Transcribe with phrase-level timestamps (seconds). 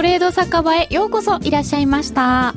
[0.00, 2.54] トレード酒場へようこそいらっしゃいました。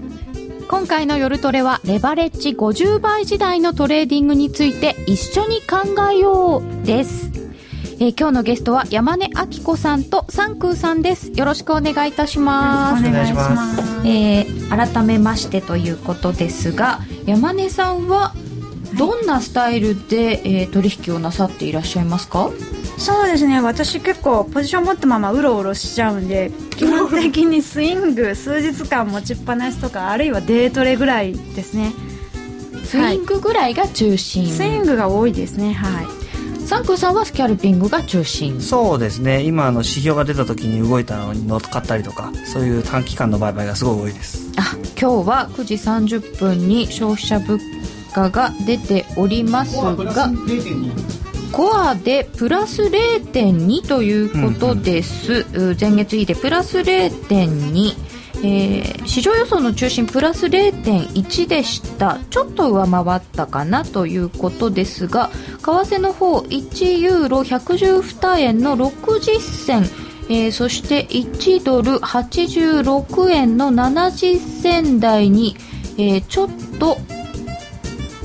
[0.70, 5.79] 今回の夜トレはレバレッジ50倍時代のトレーディングについて一緒に考
[6.10, 7.31] えようです。
[7.99, 11.34] えー、今日のゲストは山根明子さんと三空さんです。
[11.35, 13.06] よろしくお願いいたします。
[13.06, 14.07] お願いします。
[14.07, 18.34] えー、改めましてということですが山根さんは
[18.98, 22.52] どんなスタイルで、えー、取引をなさっていらっしゃいますか？
[23.03, 23.59] そうですね。
[23.59, 31.91] 私結構ポジション持ったままうろうろしちゃうんで 基本的にスイング数日間持ちっぱなしとかあるいはデートレぐらいですね。
[32.85, 35.73] スイングぐらいが中心、はい、スイングが多いですね。
[35.73, 36.23] はい。
[36.66, 38.62] サンクさんはスキャルピングが中心。
[38.62, 39.41] そうですね。
[39.41, 44.49] 今の指標が出た時に動いたのに乗っかったりとかそういう短期間の売買がすごい多いです。
[44.55, 47.59] あ今日は9時30分に消費者物
[48.13, 50.31] 価が出ておりますが
[51.54, 58.13] コアでプラス0.2ということです、うんうん、前月比でプラス0.2
[58.46, 62.20] えー、市場予想の中心プラス0.1でした。
[62.29, 69.84] ちょっと上回ったかなということですが為替の方1ユーロ112円の60銭。
[70.30, 75.56] えー、そして1ドル86円の70銭台に、
[75.98, 76.98] えー、ちょっと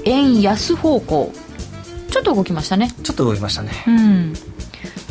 [0.05, 1.33] 円安方向
[2.11, 2.91] ちょっと動きましたね。
[3.03, 3.73] ちょっと動きましたね。
[3.87, 4.33] うん。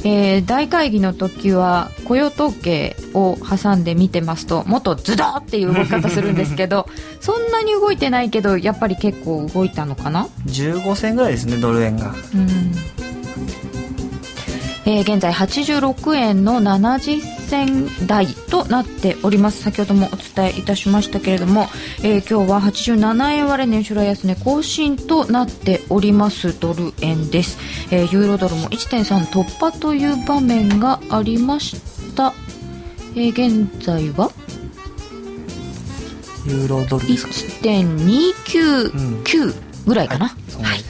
[0.03, 6.87] えー、大会議の時は雇用統計を挟んで見てますともっとズドーっていう動き方するんですけど
[7.19, 12.15] そんなに動いてないけどやっぱり結構動いたのかな？15銭ぐらいですねドル円が。
[12.33, 12.71] うん
[14.89, 19.61] えー、現在86円の70銭台となっております。
[19.61, 21.67] 先ほどもお伝えいたしましたけれども、
[22.03, 27.57] えー、今日は87円割れ年初来安値更新となっておりますドル円です、
[27.91, 31.81] えー、ユーロドルも1.3突破という場面がありまし
[32.15, 32.33] た、
[33.13, 34.31] え現在は？
[36.45, 39.53] ユーロドル1.299
[39.85, 40.86] ぐらいかな、うん、はい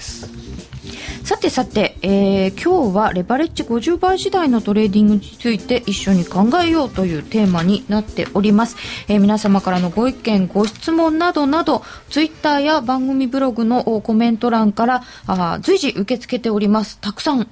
[1.38, 8.76] さてさて、えー、今日はレバレッジ50倍時代のトレーディングについて一緒に考えようというテーマになっております、
[9.08, 16.98] えー、皆様からのご意見ご質問などなどツイッターや番組ブログのコメント欄からあ随時受け付けております。
[16.98, 17.48] たくさん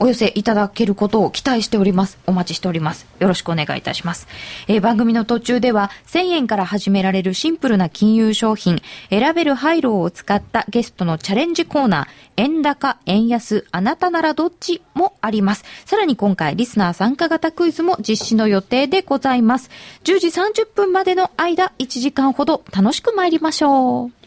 [0.00, 2.18] お寄せいただけることを期待しております。
[2.26, 3.06] お待ちしております。
[3.18, 4.26] よろしくお願いいたします。
[4.66, 8.80] えー、番組の途中では1000円から始められるシンプルな金融商品、
[9.10, 12.06] 選べる廃炉を使ったゲストのチャレンジコーナー、
[12.38, 15.64] 円高、円安、あなたならどっちもあります。
[15.84, 19.68] さらに今回、リスナー参加型クイズも実施の予定でございます。
[20.04, 24.19] 10時30分までの間、1時間ほど楽しく参りましょう。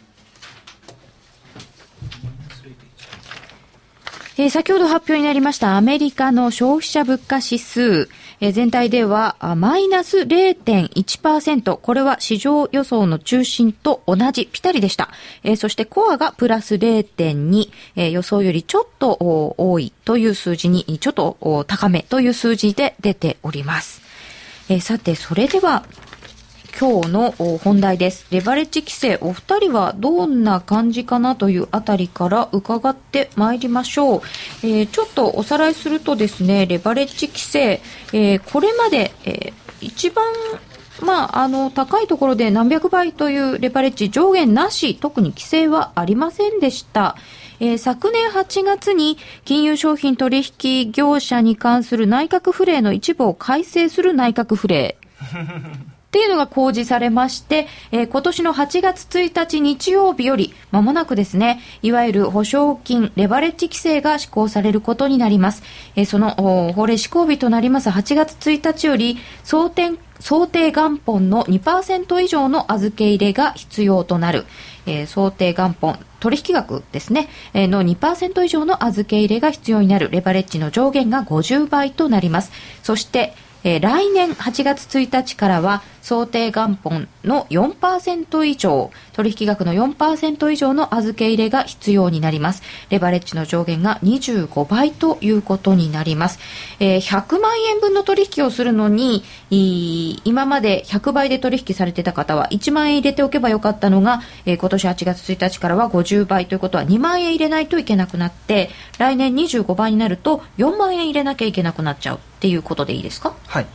[4.36, 8.10] えー、先ほど発表になりましたアメリカの消費者物価指数、
[8.42, 11.78] えー、全体ではマイナス0.1%。
[11.78, 15.10] これは市場予想の中心と同じ、ぴたりでした。
[15.44, 19.18] えー、そしてコアがプラス0.2、えー、予想よりちょっと
[19.58, 24.02] 多いという数字に、ちょっと高めという数字で出ております。
[24.68, 25.86] えー、さて、それでは、
[26.80, 28.26] 今日の本題です。
[28.32, 34.22] レバレッジ規制、お二人はどんな感じかなというあたりから伺ってまいりましょう。
[34.64, 37.80] えー、ちょっとおさらいするとですね、レバレッジ規制、
[38.12, 40.26] えー、これまで、えー、一番
[41.02, 47.16] まあ、あの、高いところで何百倍というレバレッジ上限なし、特に規制はありませんでした。
[47.60, 54.98] えー、昨年8月に金融商品取引業者に関する内閣府令の一部を改正する内閣府令。
[56.14, 65.64] っていうのが公示されまして、えー、今年の8月1日日曜日より間もなくですね、いわゆる保証金、レバレッジ規制が施行されることになります。
[65.96, 66.36] えー、その
[66.74, 74.46] 法令施行日となります8月1日より、想定想定元本の2%以上の預け入れが必要となる、
[74.86, 82.52] えー、想定元本、取引額ですね、えー、の2%以上の預け入れが必要になるレバレッジの上限が50倍となります。
[82.84, 83.34] そして、
[83.64, 92.62] えー、来年8月1日からは想定元本の4%以上、取引額の4%以上の預け入れが必要になります。
[92.90, 96.40] レバレッジの上限が25倍ということになります。
[96.82, 113.34] えー、100万円分の取引をするのに、今まで100倍で取引されてた方は1万円入れておけばよかったのが、えー、今年8月1日からは50倍ということは2万円入れないといけなくなって、来年25倍になると4万円入れなきゃいけなくなっちゃうっていうことでいいですか？
[113.48, 113.66] はい。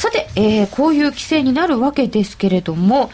[0.00, 3.10] さて、えー、こういう規制になるわけですけれども、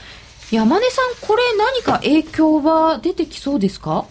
[0.52, 4.04] 山根さん、これ何か影響は出てきそうですか？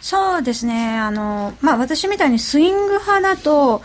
[0.00, 0.98] そうですね。
[0.98, 3.82] あの、まあ、私みたいにスイング派だと、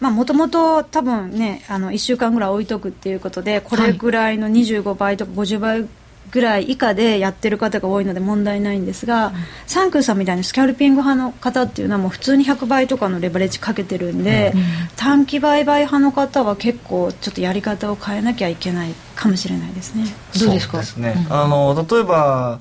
[0.00, 5.86] もともと多分ねあの1週間ぐらい置いとくっていうことでこれぐらいの25倍とか50倍
[6.30, 9.34] ぐらい以下でやってる方が多いので問題ないんですが、うん、
[9.66, 14.62] サンクーさんみたいにスキャルピング派の方っていうのはもう普通に100倍とかのレバレッジかけてるんで、うん、
[14.96, 20.04] 短期売買派の方は結構ちょっとやり方を変えなきゃいけないかもしれないですね。
[20.38, 20.78] どうですか？
[20.78, 22.60] ですね、うん、あの例えば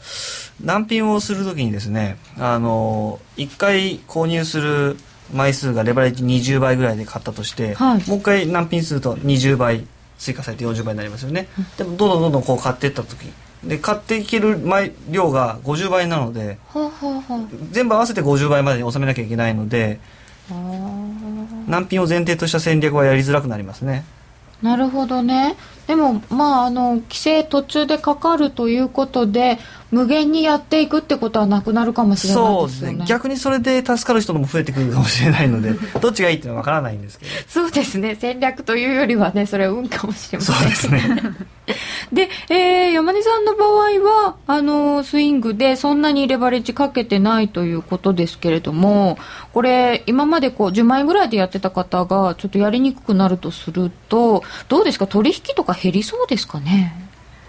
[0.63, 4.97] 難品をするときにですねあの1回購入する
[5.33, 9.85] 枚数がレバレッジ20倍ぐらいで買ったとして、はい、もう一回難品すると20倍
[10.17, 11.47] 追加されて40倍になりますよね、
[11.77, 13.31] でもどんどんどんどんこう買っていった時
[13.63, 14.59] で買っていける
[15.09, 16.57] 量が50倍なので、
[17.71, 19.99] 全部合わせて50倍までに収めなきゃいけないので
[21.67, 24.05] 難品を前提とした戦略はやりづらくなりますね。
[24.61, 25.55] なるほどね
[25.87, 29.57] でもまああの規制途中でかかるということで
[29.89, 37.31] 無限にやっていくってことはなくなるかもしれないですよね、ね、逆にそれで助かる人も増えてくるかもしれないので どっちがいいっていうのは分からないんですけど。
[37.47, 38.17] そうですね。
[38.19, 41.21] 戦略というよりはねそれは運かもしれませんそうですね。
[42.11, 43.69] で、えー、山根さんの場合
[44.25, 49.17] はあのスイングでそんなにレバレッジかけてないということですけれども
[49.53, 55.07] これ今までこう10万円ぐらいでやってた方がちょっとやりにくくなるとするとどうですか？
[55.07, 56.93] 取引とか減りそうですかね？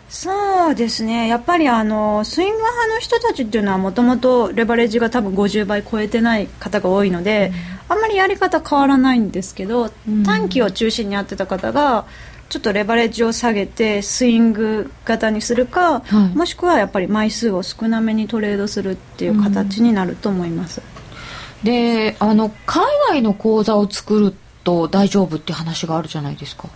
[0.09, 1.29] そうですね。
[1.29, 7.53] やっぱりあのスイング派の人たちっていうのはもともとレバレッジが多分50倍超えてない方が多いので、
[7.89, 12.07] うん、あんまりやり方変わらないんですけど、うん、短期を中心にやってた方が
[12.49, 24.35] ちょっとレバレッジを下げてスイング型にするか、はい、もしくはやっぱり枚数を少なめにトレードするっていう形になると思います、うん、であの海外の口座を作る
[24.65, 26.71] と大丈夫って話があるじゃないですか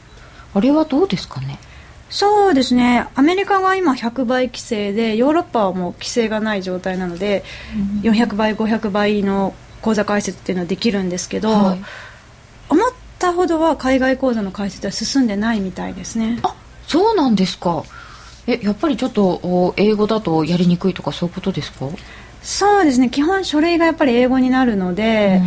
[0.55, 1.59] あれはどうですかね？
[2.11, 3.07] そうですね。
[3.15, 7.43] アメリカが今100倍規制でヨーロッパはもう規制がない状態なので、
[8.03, 11.81] うん、400倍500倍の口座開設っていうのはできるんですけど、はい、
[12.69, 16.39] 思ったほどは海外口座の開設は進んでないみたいですね。
[16.43, 16.55] あ
[16.87, 17.83] そうなんですか。
[18.47, 21.87] えやっぱりちょっと英語だとやりにくいとかそういうことですか？
[22.43, 23.09] そうですね。
[23.09, 25.41] 基本書類がやっぱり英語になるので、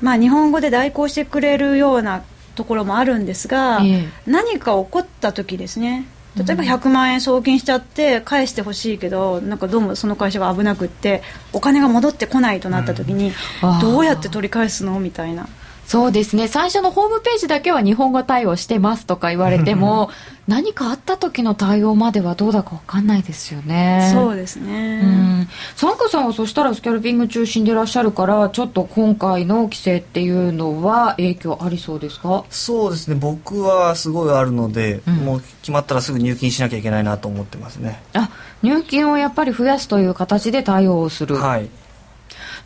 [0.00, 2.22] うん、まあ日本語で代行してくれるような
[2.58, 6.04] ところもあるんですが、ええ、何か起こった時ですね。
[6.36, 11.22] 例えば100万円送金しちゃって返してほしいけどなんかどうもその会社が危なくって
[11.52, 13.32] お金が戻ってこないとなった時に、
[13.80, 15.00] どうやって取り返すの？
[15.00, 15.48] みたいな
[15.88, 16.48] そうですね。
[16.48, 20.10] 最初のホームページだけは日本語対応してますとか言われても
[20.46, 24.10] 何かあった時の対応まではどうだか分かんないですよね。
[24.12, 25.00] そうですね。
[25.02, 25.48] うん。
[25.76, 32.44] サンカさんはそしたらスキャルピング中心でいらっしゃるからちょっと今回の規制っていうのは影響ありそうですか？
[32.50, 33.14] そうですね。
[33.14, 38.02] 僕はすごいあるので、うん、もう決まったらすぐ入金しなきゃいけないなと思ってますね。
[38.12, 38.28] あ
[38.62, 41.36] 入金をやっぱり増やすという形で対応をする。
[41.36, 41.70] はい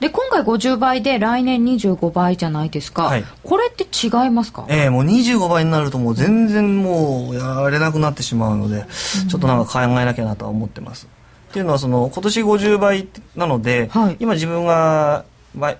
[0.02, 4.66] で今回50倍で来年25倍じゃないですか、はい、これって違いますか？
[4.68, 11.06] ええー、もう25倍になるともう全然もうやれなくなってしまうので、うん、ちょっとなんか考えなきゃなとは思ってます。
[11.50, 15.78] っていうのはその今年50倍なので、はい、今自分が枚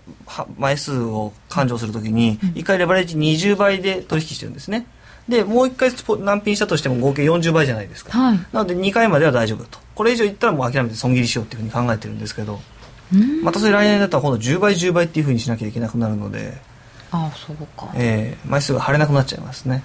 [0.57, 4.87] 枚数を勘定するときに1回レバレッジ20倍で取引してるんですね。
[5.29, 5.91] でもう1回
[6.21, 9.81] 難品したとしても合計40倍じゃないですか、はい、なので2回までは大丈夫と。
[9.95, 12.61] これ以上いったらもう諦めて損切りしようっていうふうに考えてるんですけど
[13.43, 16.59] またそれ来年だったら今度10倍10倍っていうふうにしなきゃいけなくなるので
[17.11, 17.91] ああそうか。
[17.95, 19.83] ええー、枚数が貼れなくなっちゃいますね。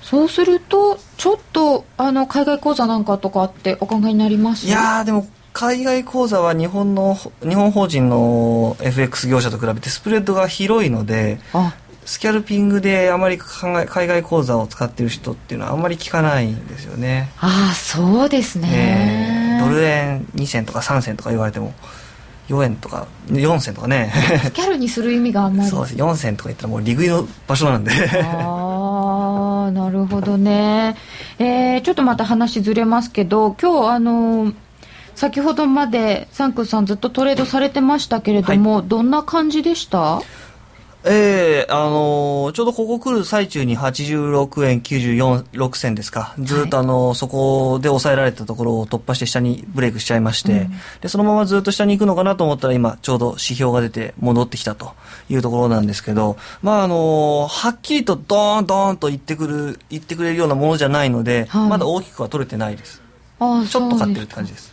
[0.00, 4.66] そうするとちょっとあの海外口座なんかとかってお考えになります？
[4.66, 11.38] いやでも海外口座は日本の日本法人の FX 業者と比べてスプレッドが広いので
[12.04, 17.30] スキャルピングであまり海外口座を使ってる人っていうのはあんまり聞かないんですよね。
[17.38, 21.74] ああそうですね、えー、ドル円2銭とか3銭とか言われても
[22.52, 24.12] 4円とか4銭とかね。
[24.44, 25.70] スキャルにする意味があんまり。
[25.70, 25.96] そうです。
[25.96, 27.92] 4銭とか言ったらもう利食いの場所なんで。
[28.22, 30.96] ああなるほどね。
[31.38, 34.52] えー、ちょっとまた話ずれますけど今日あの
[35.14, 40.20] 先ほどまでサンクさんずっとトレードされてましたけれども、はい、どんな感じでした？
[41.04, 46.34] ええー、あのー、ちょうどここ来る最中に86円94、6銭ですか。
[46.38, 54.94] ずっとあのーはい、そこで抑えられたところを突破して下にブレイクしちゃいまして、うん、で、そのままずっと下に行くのかなと思ったら今、ちょうど指標が出て戻ってきたと
[55.28, 63.02] いうところなんですけど、まああのはっきりとドーンドーンと言ってくる、言ってくれるようなものじゃないので、はい、まだ大きくは取れてないです。
[63.40, 64.71] あちょっと買ってるって感じです。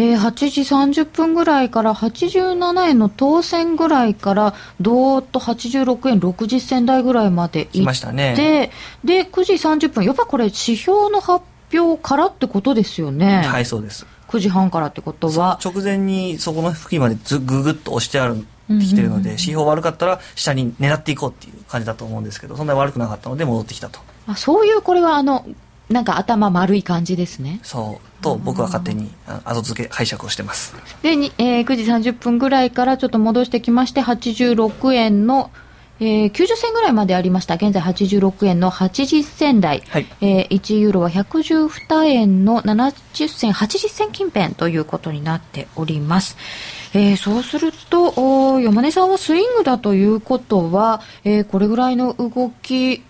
[0.00, 0.62] えー、8時
[1.02, 8.70] 30分ぐらいから87円の当選ぐらいからどーっと86円60銭台ぐらいまで行って、ね、
[9.04, 13.42] で9時30分やっぱこれ指標の発表からってことですよね。
[13.42, 14.06] はいそうです。
[14.28, 15.58] 9時半からってことは。
[15.62, 18.46] 直前にそこの付近までずぐぐっと押してある
[18.78, 24.00] きてるので、指標悪かったら下に狙っていこうっていう感じだと思うんですけどそんなに悪くなかったので戻ってきたと。
[24.26, 25.44] あそういうこれはあの
[25.90, 29.10] なんか頭丸い感じですねそうと僕は勝手に
[29.44, 35.50] 後付け解釈をしてますで、えー、9時30分ぐらいからちょっと戻してきまして86円の
[36.02, 37.56] えー、90銭ぐらいまでありました。
[37.56, 39.82] 現在86円の80銭台。
[39.90, 46.38] はい、えー、1ユーロは112円の70銭、80銭近辺ということになっております。
[46.92, 53.02] えー、そうすると、山根さんはスイングだということは、えー、これぐらいの動き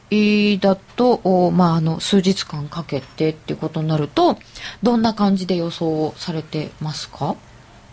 [0.61, 4.39] だと、まあ、あの、数日間かけてっていうことになると、
[4.83, 7.37] どんな感じで予想されてますか？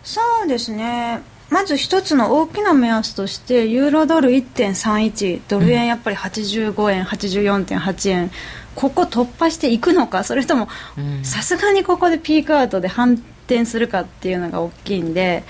[0.04, 1.22] そうですね。
[1.50, 8.30] まず一つの大きな目安としてユーロドル1.31ドル円やっぱり85円、うん、84.8円
[8.74, 10.68] ここ突破していくのかそれとも
[11.22, 15.42] さすがにここでピークアウトで反転するかっていうのが大きいんで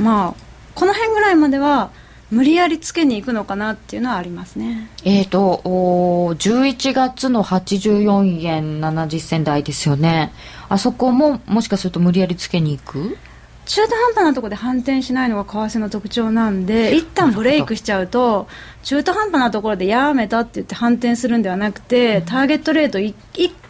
[0.00, 1.90] まあこの辺ぐらいまでは
[2.30, 4.88] 無理やりつけに行くのかなっていうのはありますね。
[5.04, 10.32] えっ、ー、と、お11月の84円70銭台ですよね。
[10.68, 13.18] あそこももしかすると無理やりつけに行く？
[13.66, 18.48] 中途半端なところで反転しないのが為替の特徴なんで一旦ブレイクしちゃうと
[18.82, 23.14] 中途半端なところでやめたって言って反転するんではなくてターゲットレート一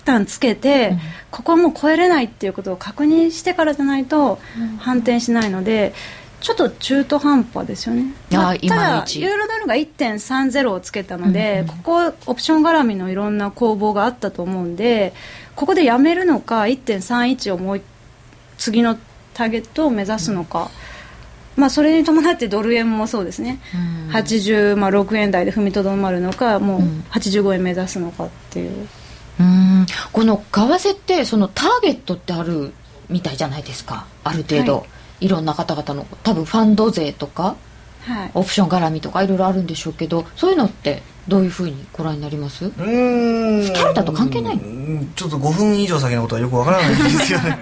[0.06, 0.96] 旦つけて
[1.30, 4.38] ここはもう超えれないっていうことを確認してからじゃないと
[4.78, 5.92] 反転しないので。
[6.40, 8.12] ちょっと中途半端ですよね。
[8.30, 15.12] ただ、ユーロドルが1.30をつけたので、ここ、オプション絡みのいろんな攻防があったと思うんで、
[15.54, 17.82] ここでやめるのか、1.31をもう
[18.56, 18.96] 次の
[19.34, 20.70] ターゲットを目指すのか、
[21.56, 23.60] まあ、それに伴ってドル円もそうですね、
[24.08, 26.80] うん、86円台で踏みとどまるのかもう
[27.10, 28.88] 85円目指すのかっていう。
[29.40, 29.86] うん。
[30.12, 32.72] この為替ってそのターゲットってある
[33.08, 34.06] みたいじゃないですか。
[34.24, 34.88] ある程度、はい、
[35.20, 37.56] いろんな方々の多分ファンド税とか、
[38.02, 42.64] はい、オプション絡みとかいろいろあるんでしょうけどそういうのってどういうふうにご覧になります？
[42.64, 43.72] うん。
[43.72, 44.58] タルタと関係ない
[45.14, 47.58] ちょっと5分以上先のことはよくわからないんですよね。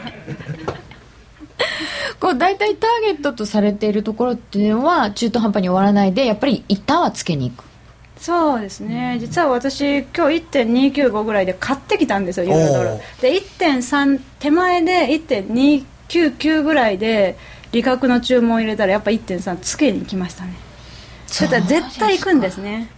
[2.21, 7.65] こう大体ターゲットとされているところっていうのは中途半端に終わらないでやっぱり一旦はつけに行く。
[8.21, 12.89] そうですね、うん、実は私今日1.295ぐらいで買ってきたんですよユーロドル
[13.21, 15.07] で1.3手前で
[16.09, 17.37] 1.299ぐらいで
[17.73, 20.55] 利確の注文を入れたらやっぱ1.3つけに行きましたね。
[21.27, 22.91] それ絶対行くんですね。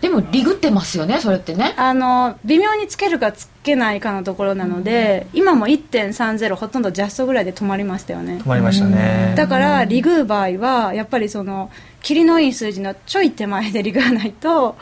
[0.00, 1.74] でもリグってますよねそれってね。
[1.76, 8.40] あの微妙につけるかつけないかのところなので、うん、今も1.30ほとんどジャストぐらいで止まりましたよね。
[8.44, 9.34] 止まりましたね。
[9.36, 11.70] だからリグう場合はやっぱりその
[12.02, 14.76] 霧のいい数字のちょい手前でリグわないと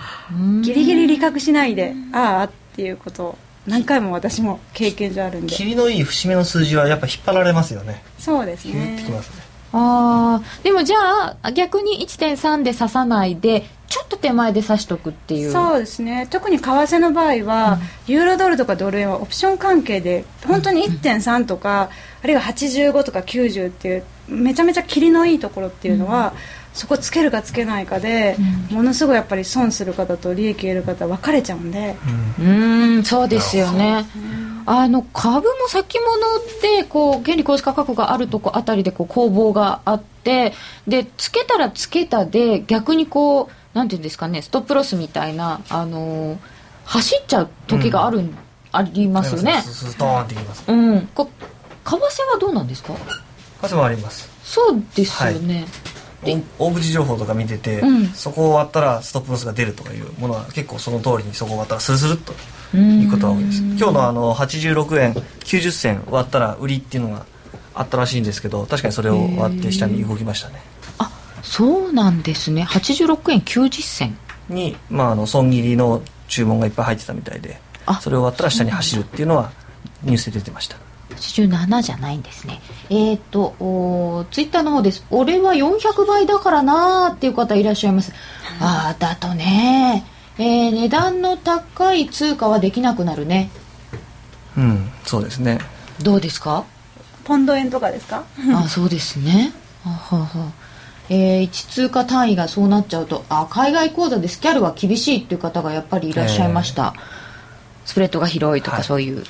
[0.63, 5.55] ギリギリ利確しないでああっていうことを何回も私も経験上あるんで。
[5.55, 8.03] 霧のいい節目の数字はやっぱ引っ張られますよね。
[8.19, 9.03] そうですね。
[9.05, 9.47] きますね。
[9.73, 15.53] あでもじゃあ逆に1.3で刺さないでちょっと手前で刺しとくっていう。
[15.53, 16.27] そうですね。
[16.31, 28.37] 特に為替の場合は、うん、ユーロドルとかドル円はオプション関係で本当に1.3とか、うん、あるいは85とか90っていうめちゃめちゃ切りのいいところっていうのは、うんそこつけるかつけないかで、
[28.71, 31.97] うん、ものすごいやっぱり損する方と利益得る方分かれちゃうんで。
[32.39, 33.03] うん。
[33.03, 34.05] そうですよね。
[34.67, 36.19] あの株も先物
[36.61, 40.53] でこう原理公式価格があるとこあたりでこう攻防があって
[40.87, 46.39] でつけたらつけたで逆にこうなんていうんですかねストップロスみたいなあのー、
[46.85, 48.37] 走っちゃう時がある、うん、
[48.73, 49.63] ありますよね。
[49.63, 50.65] ストーンってきます。
[50.67, 51.07] うん。
[51.15, 51.31] こ
[51.85, 51.99] 為替
[52.33, 52.93] はどうなんですか？
[53.63, 54.29] 為替もあります。
[54.43, 55.67] そうですよね、はい
[56.59, 62.33] 大口情報とか見てて、うん、そこを割ったらストップロスが出るとかいうものは結構その通りにそこを割ったらスルスルっと
[62.77, 63.63] いうことが多いです。
[63.63, 67.27] 今日のあの86円90銭割ったら売りっていうのが
[67.75, 70.63] あったらしいんですけど確かにそれを割って下に動きましたね。
[70.99, 71.11] あ
[71.43, 72.65] そうなんですね。
[72.65, 74.19] 86円90銭。
[74.49, 77.59] に、まあ、あの損切りの注文がいっぱい入ってたみたいで
[78.01, 79.51] それを割ったら下に走るっていうのは
[80.03, 80.77] ニュースで出てました
[81.17, 82.61] 87じゃないんですね。
[82.91, 85.05] えっ、ー、と、ツイッターの方です。
[85.11, 88.13] 俺は400倍だからなーっていう方いらっしゃいます。
[88.61, 90.05] ああ、だとね、
[90.39, 93.51] えー、値段の高い通貨はできなくなるね。
[94.57, 95.61] うん、そうですね。
[96.03, 96.65] どうですか？
[97.25, 98.25] ポンド円とかですか？
[98.55, 99.53] あそうですね。
[99.85, 100.53] ははは
[101.09, 107.01] えー、1通貨単位がそうなっちゃうとあ海外口座でスキャルは厳しいっていう方がやっぱりいらっしゃいました、えー、
[107.85, 109.25] スプレッドが広いとかそういう、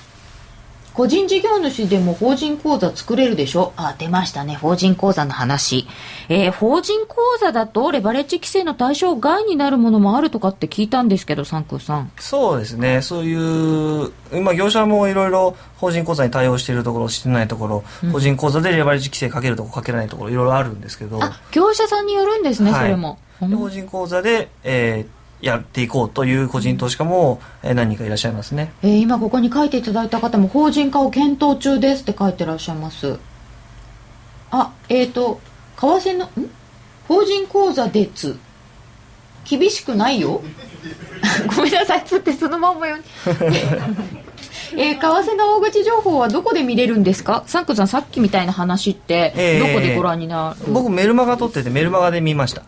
[0.96, 3.74] 個人事業主でも法人口座作れるでしょ？
[3.76, 4.54] あ、出ましたね。
[4.54, 5.86] 法人口座の話。
[6.30, 12.10] えー、法人口座だとレバレッジ規制の対象外になるものもあるとかって聞いたんですけど、サンクーさん。
[12.18, 13.02] そうですね。
[13.02, 14.10] そういう、
[14.40, 21.22] まあ業者もいろいろ法人口座に対応しているところ、してないところ、うん、法人口座でレバレッジ規制かけるところ、かけないところ、いろいろあるんですけど。
[21.22, 23.18] あ、業者さんによるんですね、はい、それも。
[23.38, 33.18] 法人口座で、えー、やっていこうという個人投資家も何人かいらっしゃいますね、えー、今ここに書いていただいた方も法人化を検討中ですって書いてらっしゃいます。
[34.50, 35.40] あえっ、ー、と
[35.78, 36.30] 為替のん？
[37.06, 38.38] 法人口座でつ
[39.48, 40.42] 厳しくないよ。
[41.56, 42.04] ごめんなさい。
[42.04, 42.96] つってそのまんまよ
[44.76, 47.44] えー、為替の大口情報はどこで見れるんですか？
[47.46, 52.62] サンクさんさっきみたいな話ってどこでご覧になる、えー、僕メルマガ撮っててメルマガで見ました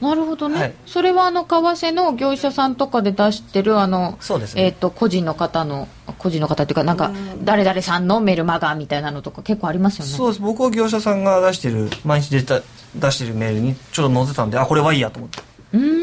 [0.00, 5.88] なるほどね、はい、それはあの為替の業者さんとかで出してるあのそうです、ね、えーと、個人の方の
[6.18, 7.12] 個人の方っていうかなんか
[7.42, 10.10] 誰々さんのメルマガみたいなのとか結構ありますよね。
[10.10, 10.40] そうです。
[10.40, 12.60] 僕は業者さんが出してる毎日出た
[12.94, 15.42] 出してるメールにちょっと載せたんであこれはいいやと思って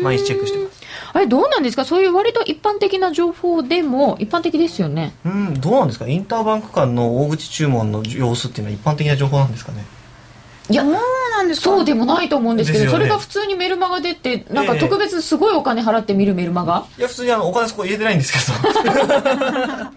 [0.04, 0.82] 毎日チェックしてます。
[1.14, 1.86] あれどうなんですか？
[1.86, 5.14] そういう割と一般的な情報でも一般的ですよね。
[5.26, 5.54] うん。
[5.60, 6.08] どうなんですか？
[6.08, 9.86] インターバンク間の大口注文の様子っていうのは一般的な情報なんですかね？
[10.70, 18.46] いやなんですそうでもないと思うんですけど、ね、それが普通にメルマガでってなんか特別すごいお金払って見るメルマガ、いや普通にあのお金そこ入れてないんですけど。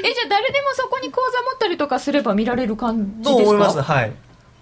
[0.00, 3.30] えじゃあ誰でもそこに口座持ったりとかすれば見られる感じですか？
[3.30, 3.82] と思います。
[3.82, 4.12] はい。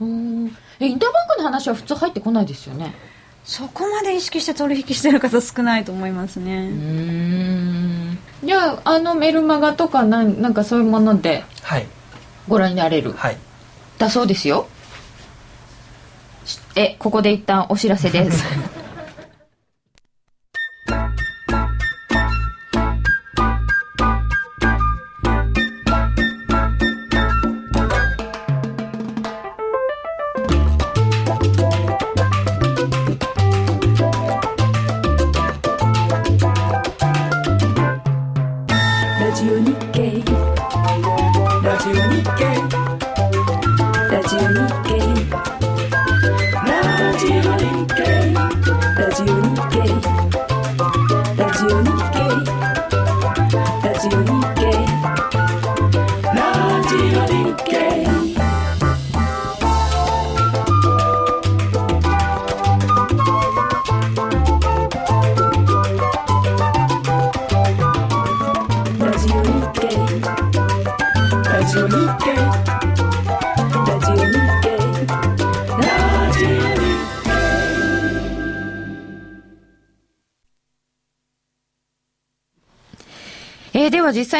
[0.00, 0.56] うん。
[0.80, 2.94] えインターバンクの話は普通入ってこないですよね？
[3.44, 6.56] そこまで意識して取引してる方少ないと思いますね。
[6.56, 8.18] うん。
[8.42, 11.44] じゃああのメルマガとかなんなんかそういうもので
[12.48, 13.36] ご覧になれる、はい、
[13.98, 14.68] だそうですよ。
[16.74, 18.44] えここで一旦お知らせです。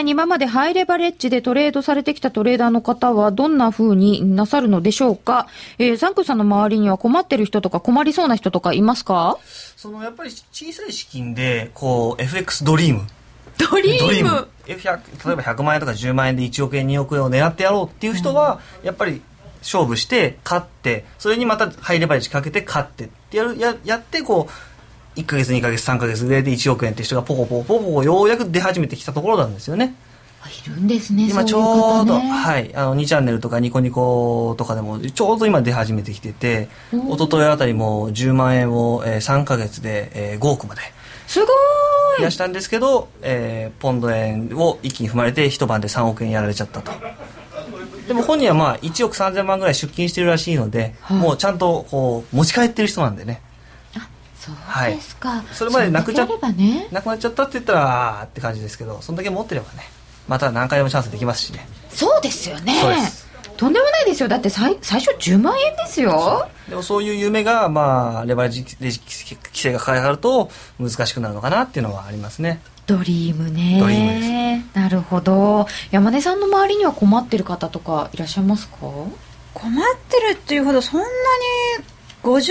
[0.06, 5.48] に今までハイレバレッジでトレードされてきたトレーダーの方はどんな風になさるのでしょうか？
[5.78, 9.36] えー、サンクさんの周りには困ってる人とか困りそうな人とかいますか？
[9.76, 13.02] そのやっぱり小さい資金で、こう、FX ドリーム。
[13.58, 19.20] ドリーム？F100 例えば100万円とか10万円で1億円2億円を狙ってやろうっていう人は、やっぱり
[19.62, 24.52] 勝負して勝ってそれにまたハイレバレッジかけて勝ってってやるややってこう
[25.16, 29.94] 1か月2か月3か月ぐらいで1億円って人がポコポコポコポコようやく出始めてきたところなんですよね。
[30.46, 40.82] いるんですね今ちょうど、ね、はいあの2チャンネルとかニコニコとかでもちょうど今出始めてきてて一昨日あたりも10万円を、えー、3か月で、えー、5億まで。
[41.26, 41.48] すごい。
[42.18, 46.92] 増やしたんですけど、えー、ポンド円を一気に踏まれて一晩で3億円やられちゃったと。
[48.06, 53.42] でも本人はまあ1億3000万ぐらい出金してるらしいので、はい、もうちゃんとこう持ち帰ってる人なんでね
[54.46, 59.82] そうですか、はい、それまでなくちゃ、ね、なくなっちゃったって言ったらあって感じですけどそんだけ持ってればね
[60.28, 61.68] また何回でもチャンスできますしね。
[61.90, 62.74] そうですよね。
[63.56, 64.28] とんでもないですよ。
[64.28, 66.46] だって最最初10万円ですよ。
[66.68, 69.00] でもそういう夢が、まあ、レバレッジ規
[69.52, 72.60] 制がかかると難しくなるのかなっていうのはありますね。
[72.86, 73.78] ドリームね。
[73.80, 74.78] ドリームです。
[74.78, 75.66] なるほど。
[75.90, 78.76] 山根さんの周りには困ってる方とかいらっしゃいますか？
[79.54, 79.74] 困っ
[80.08, 81.10] てるっていうほどそんなに
[82.26, 82.48] 50倍に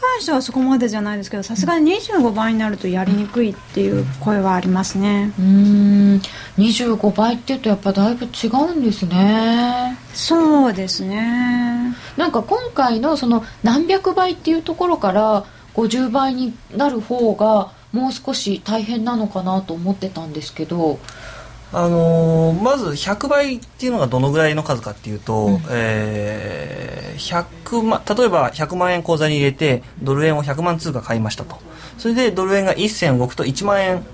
[0.00, 5.32] 関してはそこまでじゃないですけどさすがに25倍になるとやりにくいっていう声はありますね。
[5.38, 6.20] うん。
[6.58, 9.96] 25倍っていうとやっぱだいぶ違うんですね。
[10.12, 11.94] そうですね。
[12.16, 20.98] なんか今回のその何百倍っていうところから50倍になる方がもう少し大変なのかなと思ってたんですけど
[21.74, 31.56] あのー、まず100倍っていうのがどのぐらいの数かっていうと、うん、えー、100万例えば100万円口座に入れてドル円を100万通貨買いましたと。
[31.98, 34.04] それでドル円が1銭動くと1万円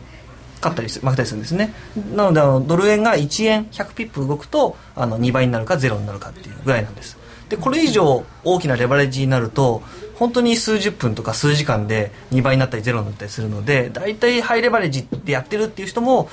[0.61, 1.73] 勝ったり負けたりするんですね。
[2.15, 7.19] なのであのドル円が1円100ピップ動くとあの2倍になるか0になるかっていうぐらいなんです。
[7.49, 9.83] でこれ以上大きなレバレッジになると
[10.17, 16.29] 本当に数十分とか数時間で2倍になったり0になったりするので大体ハイレバレッジってやってるっていう人も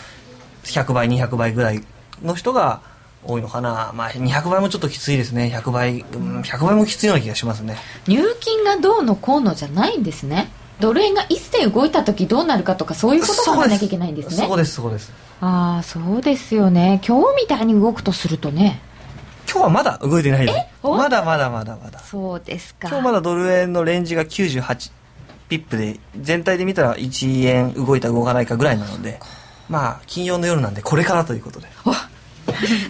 [0.66, 1.84] 100倍200倍ぐらい
[2.24, 2.82] の人が
[3.24, 5.52] 多いのかな、まあ、200倍もちょっときついですね。
[5.54, 7.78] 100倍、うん、100倍もきついような気がしますね。
[8.08, 10.52] 入金がどうのこうのじゃないんですね。
[10.80, 14.48] ドル円が一銭動いた時どうなるかとかそういうこと考えなきゃいけないんですね。
[14.48, 17.02] そうですそうですああそうですよね。
[17.06, 18.82] 今日みたいに動くとするとね。
[19.50, 20.54] 今日はまだ動いてないよ。
[20.84, 22.00] まだまだまだまだ。
[22.00, 22.90] そうですか。
[22.90, 24.92] 今日まだドル円のレンジが98
[25.48, 29.20] ピップで全体で見たら1円動いた動かないかぐらいなので
[29.70, 31.68] まあ金曜の夜なんでこれからということで。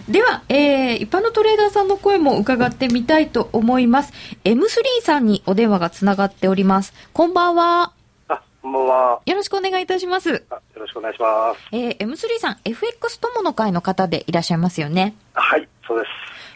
[0.10, 4.14] では、えー、一般のトレーダーさんの声も伺ってみたいと思います。
[4.44, 6.94] M3 さんにお電話がつながっております。
[7.14, 7.94] こんばんは。
[8.28, 9.22] あこんばんは。
[9.26, 10.30] よろしくお願いいたします。
[10.30, 10.42] よ
[10.76, 11.60] ろしくお願いします。
[11.72, 15.16] えー、M3 さん FX 友の会の方でいらっしゃいますよね？
[15.34, 16.06] はいそうで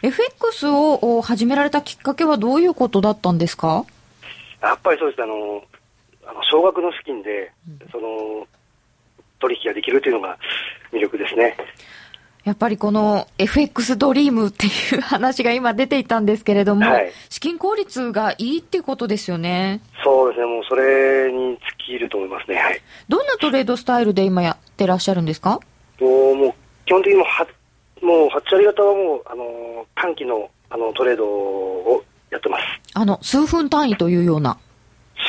[0.02, 0.06] す。
[0.06, 3.86] FX を始められたきっかけはどういうことだったんですか？
[4.62, 5.62] やっぱりそうですあの
[6.26, 7.50] あの少額の資金で、
[7.90, 8.46] その
[9.40, 10.38] 取引ができるというのが
[10.92, 11.56] 魅力ですね。
[12.44, 19.82] やっぱりこの FX ドリームっていう話が今出ていたんですけれども、はい、資金効率がいいっていうことですよね。
[20.02, 22.56] そうですね、もうそれに尽きると思いますね。
[22.56, 22.80] はい。
[23.08, 25.60] どんなトレードスタイルで今やってらっしゃるんですか？
[26.00, 26.54] もうもう
[26.86, 27.46] 基本的にもは
[28.02, 32.64] もう8割方はもうあの短期のあのトレードをやってます。
[32.94, 34.56] あの数分単位というような。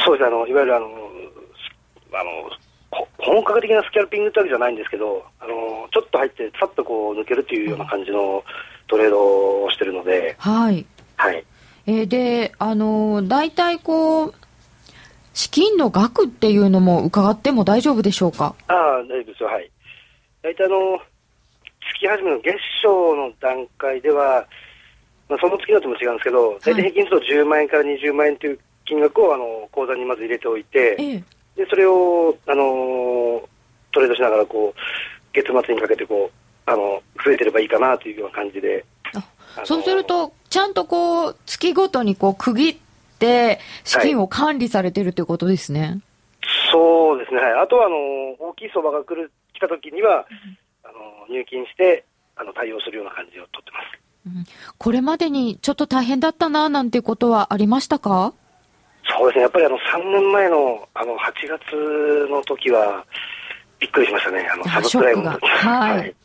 [0.06, 2.50] そうですあのいわゆるあのあの
[3.18, 8.44] 本格的なスキャルピングってわけじゃないんですけど、あのちょっと入って、さっとこう抜けるというような感じの
[8.88, 10.86] トレードをしてるので、はい。
[11.16, 11.46] はい。
[11.88, 14.34] えー、で、あの大体こう、
[15.34, 18.56] 資金の額っていうのも伺っても大丈夫でしょうか？
[18.68, 19.72] ああ、大丈夫ですよ、はい。
[20.42, 21.00] 大体あの、
[21.94, 24.46] 月始めの月賞の段階では、
[25.30, 31.24] まあ、その月のとも違うんですけど、大体平均すると10万円から20万円という金額をあの口座にまず入れておいて、ええ
[31.56, 33.42] でそれを、あのー、
[33.92, 34.80] トレードしながらこう
[35.34, 38.86] 月末にかけてこうあの増えてればいいかなというような感じで。
[39.66, 42.78] そうすると、ちゃんとこう月ごとにこう区切っ
[43.20, 45.82] て資金を管理されてるということですね。
[45.82, 46.02] はい、
[46.72, 47.96] そうですね、はい、あとはあの
[48.40, 50.26] 大きい相場が来る来た時には、
[50.86, 52.06] あの入金して
[52.38, 54.46] あの対応するような感じをとってます、うん、
[54.78, 58.34] これまでにちょっと大変だったななんてことはありましたか？
[59.18, 63.06] そうですね、やっぱりあの3年前のあの8月の時は、
[63.80, 65.48] びっくりしましたね、あのサブプライムの時。
[65.48, 66.16] はい、はい。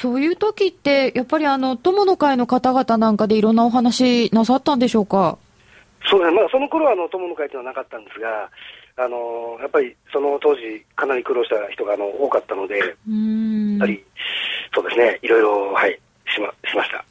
[0.00, 5.38] そういう時って、やっぱりあの友の会の方々なんかでいろんなお話なさったんでしょうか？
[6.08, 8.50] そうですね、まあ、その頃はあの友の会というのはなかったんですが、
[8.98, 12.88] あのやっぱりその当時、かなり苦労した人があの多かったので、やっ
[13.78, 14.04] ぱり
[14.74, 15.98] そうですね、いろいろ、はい、
[16.34, 17.04] しましました。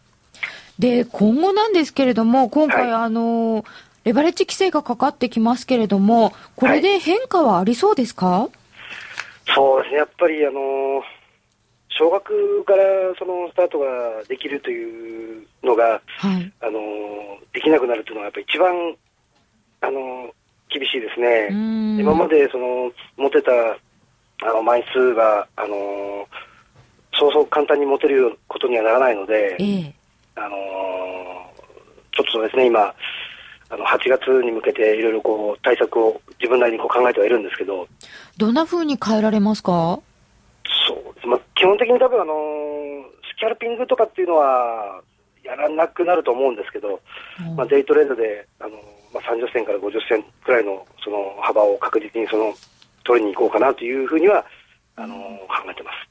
[0.78, 3.64] で、今後なんですけれども、今回、はい、あの、
[4.06, 8.50] レバレッジ規制がかかってきますけれども、これで変化はありそうですか、はい、
[9.54, 11.02] そうですね、やっぱりあの
[11.90, 12.84] 小学から
[13.18, 16.80] そのスタートができるというのが、はい、あの
[17.52, 18.96] できなくなるというのは、やっぱり一番
[19.82, 20.34] あの
[20.70, 21.50] 厳しいですね。
[22.00, 23.52] 今までその持てた
[24.48, 26.28] あの枚数があの
[27.18, 29.94] そうそう簡単に持てることにはならないので、ええ、
[30.36, 30.56] あの
[32.12, 32.94] ちょっとですね、今、
[33.70, 37.88] あの8月に向けていろいろこう対策を自分なりにこう考えてはいるんですけど
[38.38, 40.00] どんなふうに変えられますか？
[40.88, 42.34] そうです、まあ、基本的に多分あの
[43.36, 45.02] スキャルピングとかっていうのは
[45.44, 47.00] やらなくなると思うんですけど、
[47.40, 48.72] うん、まあ、デイトレードであの、
[49.14, 52.54] まあ、30銭から50銭くらいのその幅を確実にその
[53.04, 54.46] 取りに行こうかなというふうには
[54.98, 56.10] あの、考えてます。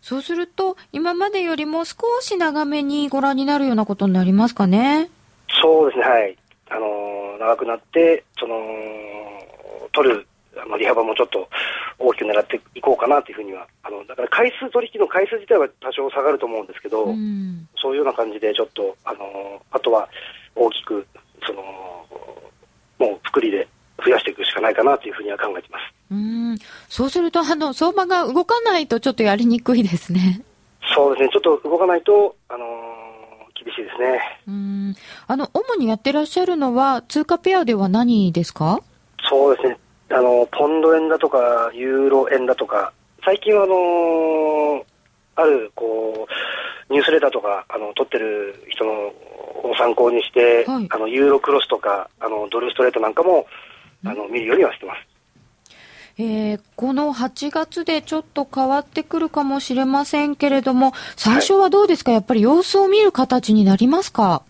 [0.00, 5.10] そうすると、今までよりも少し長めにご覧になるようなことになりますかね？
[5.60, 6.38] そうですね、はい。
[6.70, 8.56] あの長くなって、その、
[9.92, 11.48] 取る、あの、利幅もちょっと
[11.98, 20.08] 大きく狙っていこうかなというふうには、あの、だから回数、取引の回数自体は多少下がると思うんですけど、うん、そういうような感じでちょっと、あの、あとは
[20.54, 21.06] 大きく、
[21.46, 21.62] その、
[22.98, 23.66] もう、くりで
[24.04, 25.82] 増やしていくしかないかなというふうには考えてます。
[26.10, 26.56] うん
[26.88, 30.42] そうすると、あの、相場が動かないとちょっとやりにくいですね。
[30.94, 32.66] そうですね、ちょっと動かないと、あの
[33.64, 34.40] 厳しいですね。
[34.48, 34.94] うん。
[35.26, 38.80] あの主にやってらっしゃるのは、通貨ペアでは何ですか？
[39.28, 39.78] そうですね。
[40.10, 42.92] あの、ポンド円だとか、ユーロ円だとか、
[43.24, 44.84] 最近はあの
[45.36, 46.26] あるこ
[46.88, 53.46] うニュースレターとかあの取ってる人のを参考にして、はい、あのユーロクロスとかあのドルストレートなんかも
[54.04, 55.09] あの見るようにはしてます。
[56.22, 64.42] えー、この8月でちょっと変わってくるかもしれませんけれども、最初はどうですか、はい、やっぱり様子を見る形になりますか？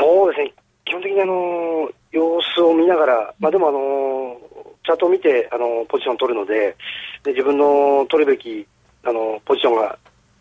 [0.00, 0.54] そうですね。
[0.86, 4.36] 基本的にあの、様子を見ながら、まあでもあの、
[4.84, 6.74] チャートを見て、あの、ポジションを取るので、
[7.22, 8.66] で自分の取るべき、
[9.04, 9.96] あの、ポジションが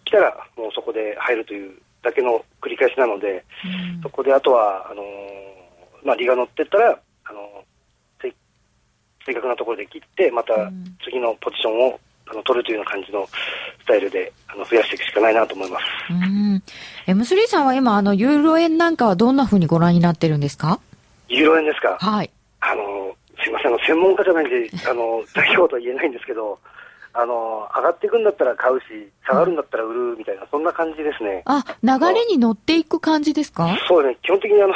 [0.06, 3.46] 来たら、もうそこで入るというだけの繰り返しなので、
[3.96, 5.04] うん、そこであとは、あの、
[6.04, 7.57] まあ、利が乗ってったら、あの、
[9.28, 10.54] 正確なところで切って、また
[11.04, 15.84] 次のポジションをあの取るというような感じのスタイルであの増やしていくしかないなと思います。
[16.10, 16.64] うん。
[17.08, 20.80] M3 さんは今、あの、ユーロ円なんかはどんなふうにご覧になってるんですか？
[21.30, 21.98] ユーロ円ですか？
[22.00, 22.30] はい。
[22.62, 26.58] あの、すいません、あの、専門家じゃないんで、 あの、代表とは言えないんですけど、
[27.14, 28.86] あの、上がっていくんだったら買うし、
[29.26, 31.42] 下がるんだったら売るみたいな、そんな感じですね。
[31.46, 33.78] あ、流れに乗っていく感じですか？
[33.88, 34.18] そうですね。
[34.24, 34.74] 基本的にあの、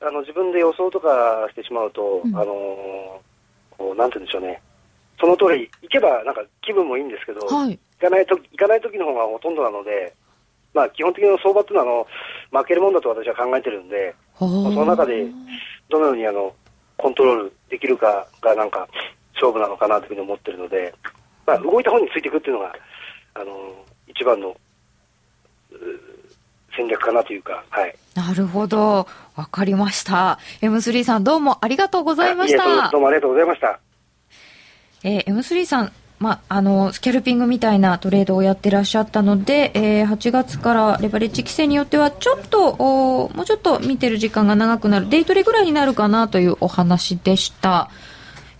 [0.00, 3.20] あの自分で予想とかしてしまうと、うん、あの、
[3.78, 4.60] こう、なんて言うんでしょうね。
[5.18, 10.14] その通り、行けばなんか気分もいいんですけど、はい、行かないと行かない時の方がほとんどなので、
[10.74, 12.04] まあ基本的な相場っていうのは
[12.52, 15.26] あの、負けるもんだと私は考えてるんで、その中で
[15.88, 16.54] どのようにあの、
[16.98, 18.86] コントロールできるかがなんか
[19.34, 20.94] 勝負なのかなというふうに思ってるので、
[21.46, 22.74] まあ動いた方についていくっていうのが、
[23.34, 24.54] あの、一番の、
[26.76, 27.94] 戦略かなというか、はい。
[28.14, 29.06] なるほど。
[29.34, 30.38] わかりました。
[30.62, 32.90] M3 さんどうもありがとうございました。
[32.90, 33.78] どうもありがとうございました。
[35.04, 47.90] えー、M3 さん、まあ、あの、スキャルピングみたいなトレードをやってらっしゃったので、えー、8月からレバレッジ規制によっては、ちょっと、おもうちょっと見てる時間が長くなる、デイトレぐらいになるかなというお話でした。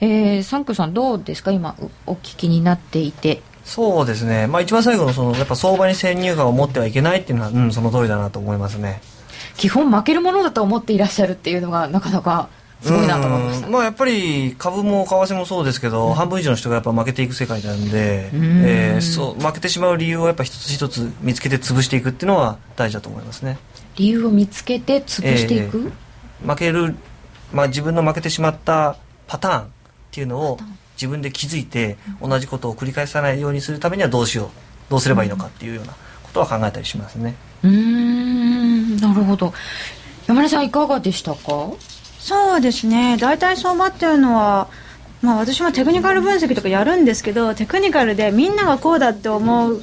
[0.00, 1.50] えー、サンクさんどうですか？
[1.52, 1.74] 今、
[2.06, 3.40] お聞きになっていて。
[3.66, 4.46] そうですね。
[4.46, 9.02] まあ一番最後のその、やっぱ相場に先入観を持ってはいけないっていうのは、うん、その通りだなと思いますね。
[9.56, 12.48] 基本負けるものだと思っていらっしゃるっていうのが、なかなか
[12.80, 13.68] すごいなと思いました。
[13.68, 23.58] まあやっぱり株も為替もそうですけど、うん、半分以上の人がやっぱ負けていく世界なんで、えー、そう負けてしまう理由をやっぱ一つ一つ見つけて潰していくっていうのは大事だと思いますね。
[23.96, 25.92] 理由を見つけて潰していく、
[26.42, 26.94] えー、負ける、
[27.52, 29.66] まあ自分の負けてしまったパターンっ
[30.12, 30.58] ていうのを
[30.96, 34.48] 自分で気づいて、同じことを繰り返さないようにするためにはどうしよう、
[34.90, 35.98] どうすればいいのかっていうようなこ
[36.32, 37.34] とは考えたりしますね。
[37.62, 39.52] うん、なるほど。
[40.26, 41.38] 山根さんいかがでしたか？
[42.18, 43.16] そうですね。
[43.18, 44.68] 大体相場っていうのは
[45.22, 49.80] まあ私もテクニカル分析とかやるんですけどテクニカルでみんながこうだって思う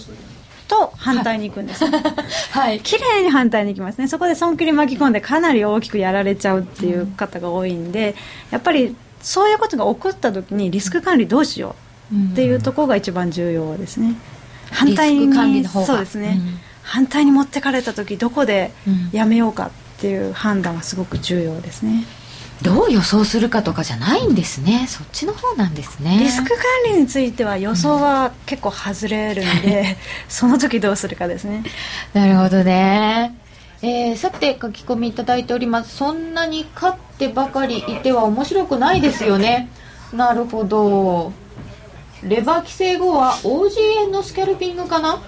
[0.68, 1.86] と反対に行くんです、
[2.52, 4.08] はい、綺麗に反対に行きますね。
[4.08, 8.16] そこで損切り巻き込んでかなり大きくやられちゃうっていう方が多いんで
[8.52, 11.76] やっぱりそういうことが起こった時にリスク管理どうしよ
[12.12, 14.16] うっていうところが一番重要ですね、
[14.70, 18.72] 反対にそうですね、うん、反対に持ってかれた時どこで
[19.12, 22.04] やめようかっていう判断がすごく重要ですね、
[22.62, 24.86] どう予想するかとかじゃないんですね。
[24.88, 26.18] そっちの方なんですね。
[26.20, 26.58] リスク管
[26.94, 29.86] 理については予想は結構外れるんで、うん、
[30.30, 31.64] その時どうするかですね。
[32.14, 33.36] なるほどね
[33.86, 35.98] えー、さて書き込みいただいております。
[35.98, 39.70] そんなに勝ってばかりいては面白くないですよね。
[40.14, 41.34] なるほど。
[42.24, 45.22] レバー規制後は OG 円のスキャルピングかな？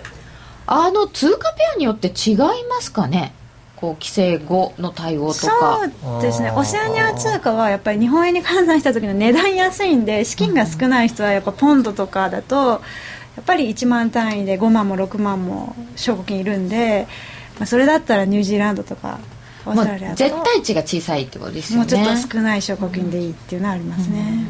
[0.68, 3.34] あの通貨ペアによって違いますかね？
[3.76, 5.82] こう規制後の対応とか。
[6.02, 6.50] そうですね。
[6.52, 12.80] オセアニア通貨はやっぱり日本円に換算した時の値段安いんで資金が少ない人はやっぱポンドとかだとや
[13.42, 17.06] っぱり1万単位で5万も6万も証拠金いるんで、
[17.58, 19.20] まあ、それだったらニュージーランドとか
[19.66, 21.86] オーストラリアと絶対値が小さいってことですよね。
[21.86, 24.46] もうちょっと少ない証拠金でいいっていうのはありますね、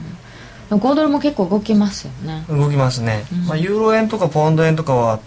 [0.72, 2.46] うん、5ドルも結構動きますよね。
[2.50, 5.20] 動きますね、うん、まあ、ユーロ円とかポンド円とかは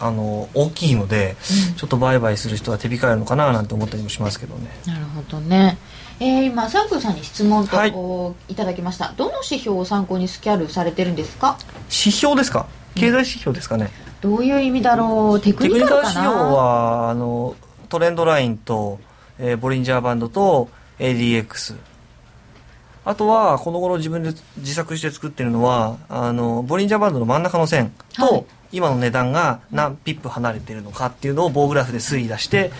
[0.00, 1.36] あの大きいので、
[1.70, 4.70] うん、ちょっと売買する人は手控えるのかななんて思ったりもしますけどね。
[4.86, 5.76] なるほどね。
[6.20, 9.12] えー、今サンクさんに質問と、はい、いただきました。
[9.16, 11.58] どの指標を参考にスキャルされてるんですか？
[11.84, 12.66] 指標ですか？
[12.94, 15.40] 経済指標ですかね、うん、どういう意味だろう？
[15.40, 16.00] テクニカルかな？
[16.02, 17.56] 指標はあの
[17.88, 18.98] トレンドラインと、
[19.38, 21.76] えー、ボリンジャーバンドと ADX
[23.04, 28.44] あとはこの頃自分で自作して作ってるのはあのボリンジャーバンドの真ん中の線と、はい。
[28.70, 32.70] 今の値段が何ピップ離れてるのかっていうのを棒グラフで推移出して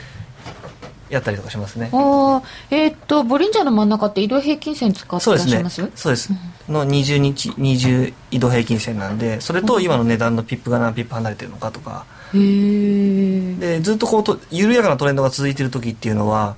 [1.11, 1.91] やったりとかしますね。
[1.93, 5.91] あえー、っとボリンジャーの真ん中って移動平均線使ってらっしゃいます？
[5.95, 12.05] そうです、ね、の20日20移動平均線なんでそれと今の値段のピップが何ピップ離れてるのかとか。
[12.33, 16.57] でずっとこうと緩やかなトレンドが続いてる時っていうのは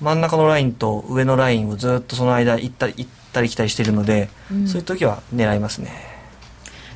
[0.00, 5.92] 真ん中のラインと上のラインをずっとその間行ったり行ったり来たりしてるので、うん、そういう時は狙いますね。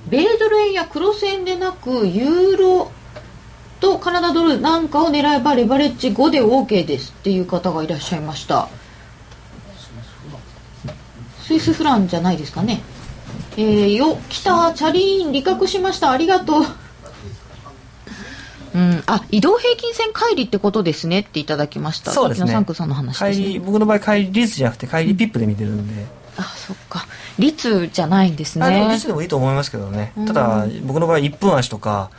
[0.09, 2.91] 米ドル円や黒線でなくユーロ
[3.81, 8.69] とカナダドルなんかを狙えばレバレッジ5で OK ですっていう方がいらっしゃいました。
[11.47, 12.83] スイスフランじゃないですかね。
[13.57, 16.65] えー、よ、来た、チャリーン、理覚しました、ありがとう。
[18.75, 21.21] うん、あ移動平均線乖離ってことですね。
[21.21, 22.11] っていただきました。
[22.11, 22.53] そうですね。
[22.53, 27.07] サンクさんの話です、ね、僕の場合乖離率じゃなくて乖離ピップで見てるんで、うん、あそっか。
[27.39, 28.89] 率じゃないんですね。
[28.93, 32.11] 率でもいいと思いますけどね、ただ僕の場合1分足とか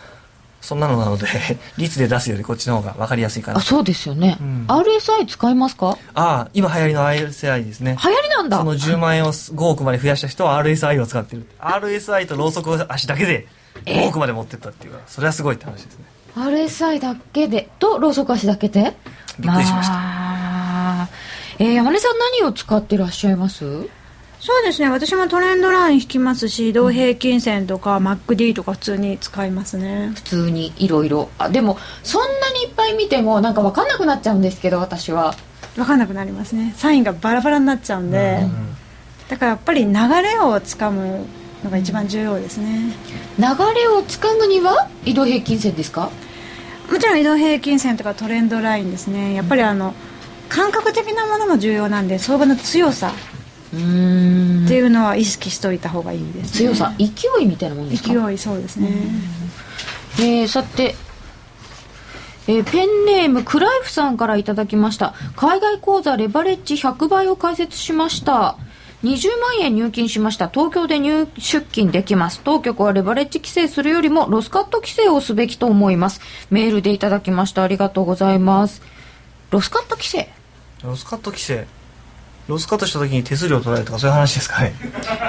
[0.62, 1.28] そんなのなので
[1.78, 3.60] 率で出すよりこっちの方が分かりやすいかな。
[3.60, 5.98] あそうですよね、うん、RSI 使いますか？
[6.13, 7.98] ああ今流行りの RSI ですね。
[8.04, 8.58] 流行りなんだ。
[8.58, 11.48] その10万円を5億まで増やした人は RSI を使ってる。
[11.60, 13.48] RSI とローソク足だけで
[13.86, 14.93] 5億まで持ってったっていう。
[14.93, 16.06] かそれはすごいって話ですね。
[16.36, 18.93] RSI だけでとローソク足だけで？
[19.39, 21.10] びっくりしました、まあ、
[21.60, 23.88] えー、山根さん何を使ってらっしゃいます？
[24.48, 24.90] そうですね。
[24.90, 30.14] 私もトレンドライン引きますし移動平均線とか MacD とか普通に使いますね。
[30.16, 35.36] 普通にいろいろあでもそんなにいっぱい見てもなんか分かんなくなっちゃうんですけど私は。
[35.76, 36.74] 分かんなくなりますね。
[36.78, 38.76] サインがバラバラになっちゃうんで、うん、
[39.28, 41.26] だからやっぱり流れをつかむ
[41.66, 42.94] のが一番重要ですね。
[43.38, 43.44] 流
[43.76, 46.10] れをつかむには移動平均線ですか？
[46.90, 49.34] もちろん移動平均線とかトレンドラインですね。
[49.34, 49.94] やっぱりあの
[50.48, 53.12] 感覚的なものも重要なんで相場の強さ
[53.68, 57.06] っていうのは意識しておいた方がいいです、ね、強さ勢
[57.42, 58.14] いみたいなもんですか？
[58.14, 58.90] 勢いそうですね
[60.20, 60.96] えー、さて
[62.50, 68.58] えー、ペンネームクライフさんからいただきました海外口座レバレッジ100倍を開設しました
[69.04, 70.50] 20万円入金しました。
[70.50, 72.42] 東京で入出金できます。
[72.44, 76.20] 当局はレバレッジ規制するよりもロスカット規制をすべきと思います。
[76.50, 77.62] メールでいただきました。
[77.62, 78.82] ありがとうございます。
[79.52, 80.30] ロスカット規制？
[80.84, 81.68] ロスカット規制
[82.48, 84.74] ロスカットした時に手数料取られるとかそういう話ですかね。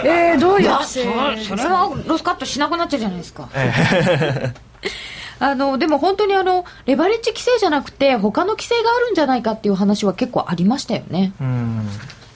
[0.05, 1.03] えー、どういう規制
[1.45, 3.49] それはロスカットしなくなっちゃうじゃないですか。
[3.55, 4.55] え
[5.41, 11.33] あのでも本当にあのレバレッジ規制じゃなくて他の規制があるんじゃないかっていう話は結構ありましたよね。
[11.41, 11.89] うん。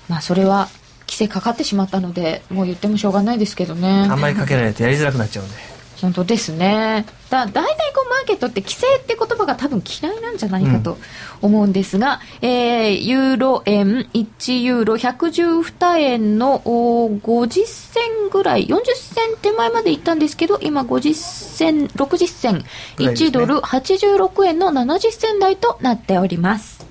[0.08, 0.68] まあそれは
[1.06, 4.06] 規制かかってしまったのでもう言ってもしょうがないですけどね。
[4.08, 5.71] あんまりかけられてやりづらくなっちゃうんで
[6.02, 7.06] 本当ですね。
[7.30, 10.98] だ大体こうマーケットって規制って言葉が多分嫌いなんじゃないかと
[11.40, 22.64] 思うんですが、うん、えー、ユーロ円1ユーロ112円の50銭ぐらい40銭手前までいったんですけど今50銭60銭、ね、
[22.98, 26.84] 1ドル86円の70銭台となっております。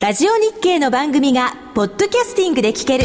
[0.00, 3.04] ラジオ日経の番組がポッドキャスティングで聞ける。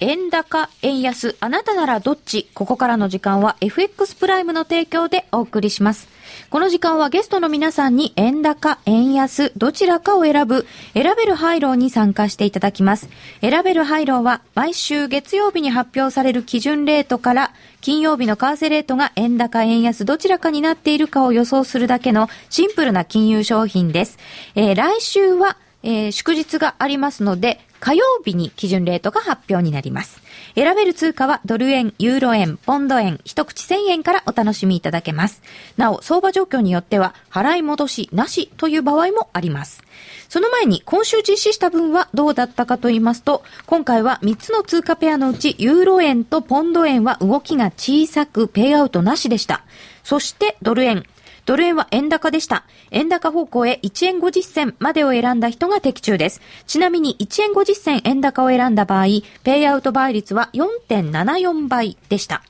[0.00, 2.48] 円高、円安、あなたならどっち？
[2.52, 6.08] ここからの時間は FX プライムの提供でお送りします。
[6.50, 13.08] この時間はゲストの皆さんに円高、円安、どちらかを選ぶ、選べるハイローに参加していただきます。
[13.40, 24.18] 選べるハイローは毎週月曜日に発表される基準レートから金曜日の為替レートが円高、円安、どちらかになっているかを予想するだけのシンプルな金融商品です。
[24.56, 30.22] えー、来週は、えー、祝日がありますので、火曜日に基準レートが発表になります。
[30.54, 35.42] 選べる通貨はドル円、ユーロ円、ポンド円、一口1000円からお楽しみいただけます。
[35.76, 39.82] なお、相場状況によっては、払い戻しなしという場合もあります。
[40.30, 49.62] その前に今週実施した分はどうだったかと言いますと、今回は3つの通貨ペアのうち、ユーロ円とポンド円は動きが小さく、ペイアウトなしでした。
[50.04, 51.04] そしてドル円、
[51.46, 52.64] ドル円は円高でした。
[52.90, 56.40] 円高方向へ1円50銭までを選んだ人が的中です。
[56.66, 59.06] ちなみに1円50銭円高を選んだ場合、
[59.42, 62.42] ペイアウト倍率は4.74倍でした。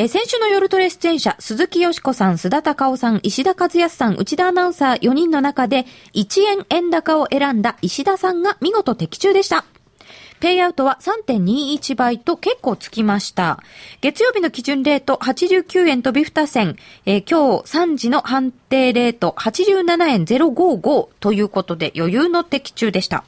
[0.00, 9.64] え先週の夜トレ出演者、鈴木よしこさん、須田隆夫さん、石田和康さん、内田アナウンサー4人の中で、1円円高を選んだ石田さんが見事的中でした。
[10.40, 13.62] ペイアウトは3.21倍と結構つきました。
[14.00, 16.76] 月曜日の基準レート89円飛び2銭、
[17.06, 23.24] えー、今日3時の判定レート87円055ということで余裕の的中でした。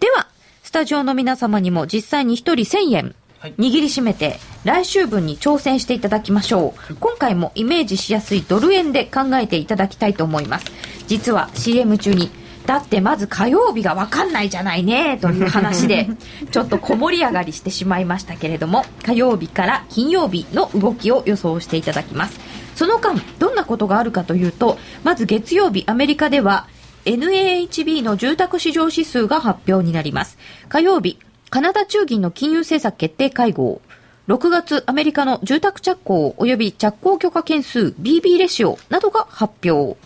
[0.00, 0.28] では、
[0.74, 3.14] タジオの皆様にも実際に1人1000円、
[3.44, 6.94] 握りしめて来週分に挑戦していただきましょう。
[6.96, 10.66] 今回もイメージしやすいドル円で考えていただきたいと思います。
[11.06, 12.28] 実は CM 中に
[12.66, 16.08] だってまず火曜日が分かんないじゃないねという話で
[16.50, 22.40] ちょっと小盛り上がりしてしまいましたけれども火曜日から金曜日の動きを予想していただきます。
[22.74, 26.66] その間どんなことがあるかというとまず月曜日アメリカでは
[27.04, 30.38] NAHB の住宅市場指数が発表になります。
[30.68, 31.18] 火曜日
[31.50, 33.80] カナダ中銀の金融政策決定会合。
[34.26, 39.98] 6月アメリカの住宅着工及び着工許可件数 BB レシオなどが発表。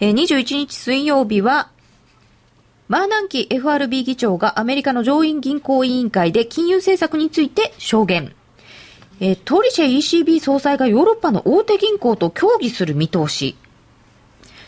[0.00, 1.70] 21日水曜日は
[2.92, 8.34] マーナンキ FRB 議長がアメリカの上院銀行委員会で金融政策について証言。
[9.18, 13.56] えトリシェ ECB 総裁がヨーロッパの大手銀行と協議する見通し。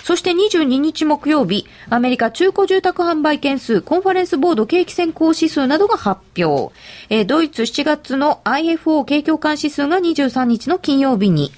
[0.05, 6.75] そして22日木曜日、アメリカ中古住宅販売件数、コンファレンスボード景気先行指数などが発表。
[7.11, 11.53] えドイツ7月の IFO 景況感指数が23日の金曜日に、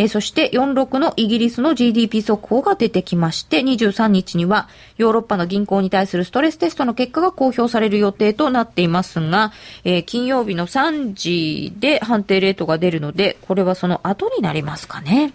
[0.00, 9.52] えー、そして46のイギリスの GDP 速報が出てきまして、23日にはヨーロッパの銀行に対するストレステストの結果が公表される予定となっていますが、
[9.84, 15.34] えー、金曜日の3時で判定レートが出るので、これはその後になりますかね。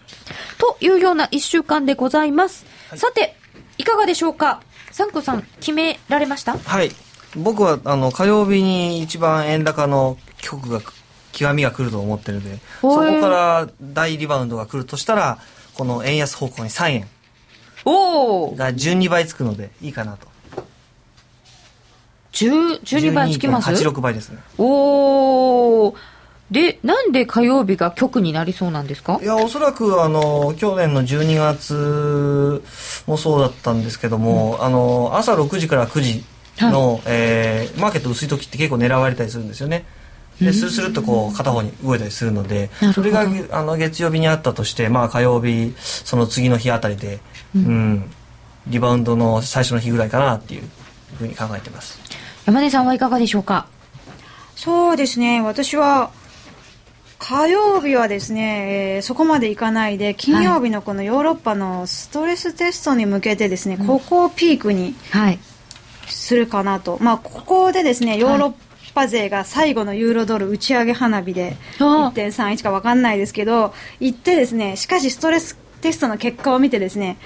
[0.57, 2.65] というような1週間でございます。
[2.89, 3.35] はい、さて、
[3.77, 4.63] いかがでしょうか？
[4.91, 6.57] サンコさん、決められました？
[6.57, 6.89] はい。
[7.35, 10.81] 僕は、あの、火曜日に一番円高の曲が
[11.35, 15.37] 極みが来ると思ってるのでそこから大リバウンドが来るとしたら
[15.75, 17.07] この円安方向に3円。
[17.87, 20.27] おが12倍つくのでいいかなと。
[22.31, 24.39] 12倍つきます？86倍ですね。
[24.57, 25.95] おお
[26.51, 29.19] で、なんで火曜日が局になりそうなんですか？
[29.21, 32.63] いや、おそらく、あの、去年の12月
[33.07, 36.23] もそうだったんですけども、うん、あの、朝6時から9時
[36.59, 39.85] の、はい、えー、マーケット薄い時って結構狙われたりするんですよね。
[40.41, 47.19] でスルスルっとこう片方に動いたりするのでそれがあの月曜日にあったとして、まあ、火曜日その次の日あたりで、
[47.55, 48.11] うん、うん、
[48.67, 50.63] リバウンドの最初の日ぐらいかなっていう
[51.17, 51.99] ふうに考えてます。
[52.45, 53.67] 山根さんはいかがでしょうか？
[54.55, 55.41] そうですね。
[55.41, 56.11] 私は
[57.17, 64.93] 火曜日はですね、えー、そこまでいかないで金曜日のこのヨーロッパのストレステストに向けてですね、はい、ここをピークに
[66.07, 68.53] するかなと、まあ、ここでですねヨーロッ
[68.95, 77.17] パ勢が最後のユーロドル打ち上げ花火で1.31か分かんないですけど行ってですねしかしストレステストの結果を見てですね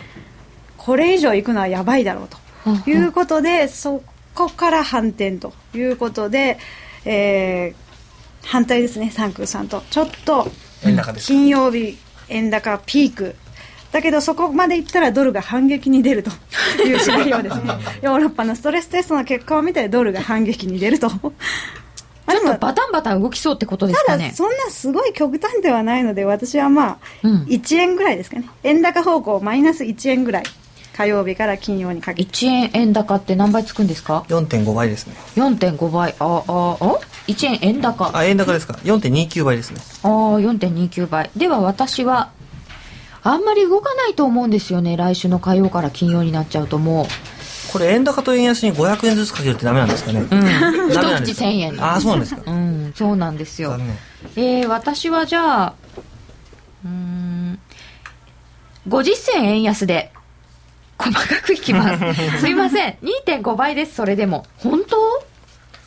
[0.76, 4.03] これ以上行くのはやばいだろうということでそ
[4.34, 6.57] こから反転ということで、
[7.05, 9.84] えー、反対ですね、三空さんと。
[9.89, 10.49] ちょっと
[11.17, 11.97] 金曜日
[12.30, 13.36] 円高ピーク
[13.91, 16.31] だけどそこまでいったらドルが反撃に出ると。
[16.85, 17.63] いうシナリオですね。
[18.01, 21.09] ヨーロッパのストレステストの結果を見てドルが反撃に出ると。
[22.29, 24.25] ちょっとバタンバタン動きそうってことですかね。
[24.25, 28.47] ただそんなすごい極端ではないので私はまあ、1円ぐらいですかね。
[28.63, 30.43] 円高方向マイナス1円ぐらい
[30.95, 32.29] 火曜日から金曜にかけて。
[32.31, 35.15] 1円円高って何倍つくんですか？4.5倍ですね。
[35.35, 36.13] 4.5倍。
[36.19, 38.11] あああ？1円円高。
[38.13, 38.73] あ円高ですか。
[38.83, 39.81] 4.29倍ですね。
[40.03, 41.31] ああ4.29倍。
[41.35, 42.31] では私は
[43.30, 44.97] あんまり動かないと思うんですよね。
[44.97, 47.05] 来週の火曜から金曜になっちゃうともう。
[47.71, 52.41] これ円高と円安に500円ずつかけるってダメなんですかね、うん、一口1000円ああそうなんですか。
[52.47, 53.77] うんそうなんですよ。
[54.36, 55.75] えー、私はじゃあ
[56.84, 57.59] うん
[58.88, 60.11] 50銭円安で
[60.97, 62.39] 細かくいきます。
[62.41, 62.97] すいません。
[63.27, 64.47] 2.5倍ですそれでも。
[64.57, 64.97] 本当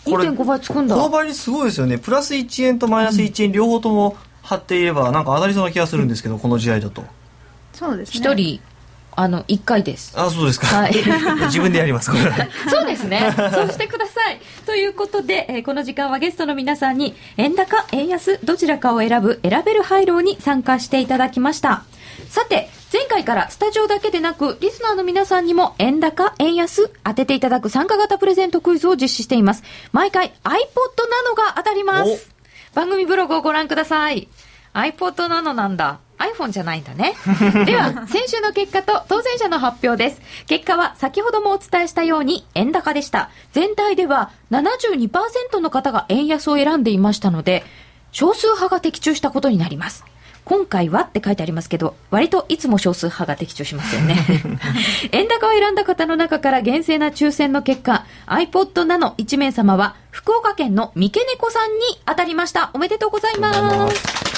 [0.08, 0.94] ？2.5倍つくんだ。
[0.94, 1.98] この倍にすごいですよね。
[1.98, 7.02] プラス1円とマイナス1円両方とも張っていればなんか当たりそうな気がするんですけど、この試合だと
[7.82, 8.18] そうですね。
[8.18, 8.60] 一人
[9.14, 10.14] あの1回です。
[10.16, 10.94] あそうですか、はい、
[11.46, 12.10] 自分でやります
[12.70, 13.34] そうですね。
[13.52, 14.40] そうしてください。
[14.64, 21.84] ということで、えー、この時間はゲストの皆さんに円高円安どちらかを選ぶ選べるハイローに参加していただきました。
[22.30, 29.62] さて前回からスタジオだけでなくリスナーの皆さんにも円高円安当てていただく参加型プレゼントクイズを実施しています。
[29.92, 30.52] 毎回 iPod
[31.10, 32.30] なのが当たります。
[32.74, 34.28] 番組ブログをご覧ください。
[34.72, 36.00] iPod なのなんだ。
[36.22, 37.14] iPhone じゃないんだね。
[37.66, 40.20] では、先週の結果と当選者の発表です。
[40.46, 43.30] 結果は先ほどもお伝えしたように円高でした。
[43.52, 47.64] 全体では72%の方が円安を選んでいましたので、
[48.12, 50.04] 少数派が的中したことになります。
[50.44, 54.16] 今回はって書いてありますけど、割といつも少数派が的中しますよね。
[55.12, 62.70] 円高を選んだ方の中から厳正な抽選の結果、iPod ナノ1名様は、福岡県の三毛猫さんに当たりました。
[62.74, 64.31] おめでとうございます。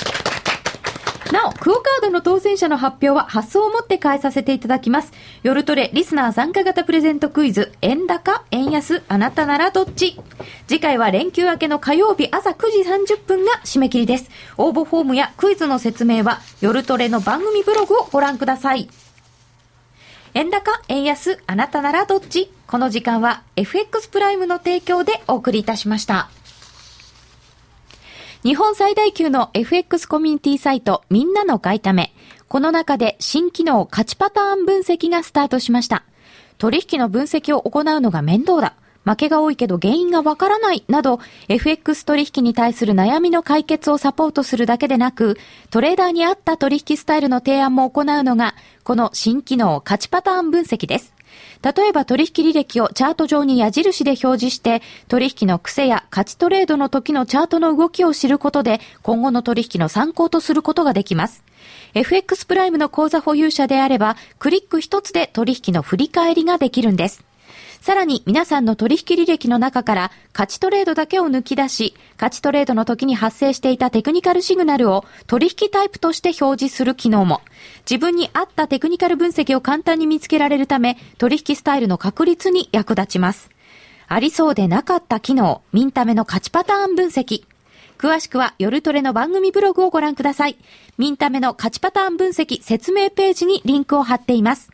[1.32, 5.12] なお、クオカードの当選者の発表は発送をもって返させていただきます。
[5.42, 10.18] 夜トレリスナー参加型プレゼントクイズ、円高円安あなたならどっち
[10.66, 14.30] 次回は連休明けの火曜日朝9時30分が締め切りです。
[14.58, 18.88] 応募フォームやクイズの説明は夜トレの番組ブログをご覧ください。
[20.34, 26.28] 円高、円安、あなたならどっちこの時間は FX プライムの提供でお送りいたしました。
[28.44, 32.12] 日本最大級の FX コミュニティサイトみんなの買いため。
[32.46, 36.04] この中で新機能価値パターン分析がスタートしました。
[36.58, 38.74] 取引の分析を行うのが面倒だ。
[39.04, 45.38] 負けが多いけど原因がわからないなど、FX 取引に対する悩みの解決をサポートするだけでなく、
[45.70, 51.13] トレーダーに合った取引スタイルの提案も行うのが、この新機能価値パターン分析です。
[51.62, 61.42] 例えば取引履歴をチャート上に矢印で表示して、取引の癖や価値トレードの時のチャートの動きを知ることで、今後の取引の参考とすることができます。
[61.94, 67.24] FX プライムの口座保有者であれば、クリック一つで取引の振り返りができるんです。
[67.84, 77.42] さらに皆さんの取引履歴の中から価値トレードだけを抜き出し、価値トレードの時に発生していたテクニカルシグナルを取引タイプとして表示する機能も、
[77.80, 83.50] 自分に合ったテクニカル分析を簡単に見つけられるため、取引スタイルの確立に役立ちます。
[84.08, 87.44] ありそうでなかった機能、ミンタメの価値パターン分析。
[87.98, 90.56] 詳しくは夜トレの番組ブログをご覧ください。
[90.96, 94.73] ミンタメの価値パターン分析説明ページにリンクを貼っています。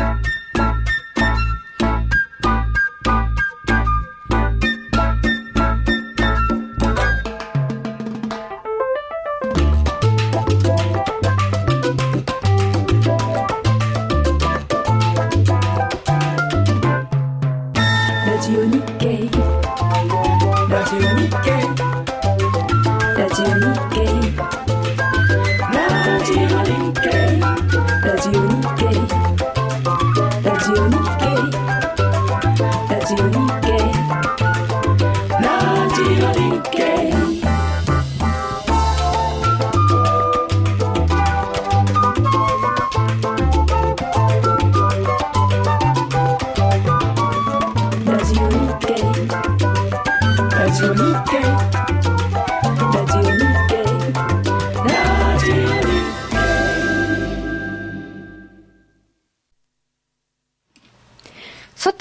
[0.00, 0.39] Bye.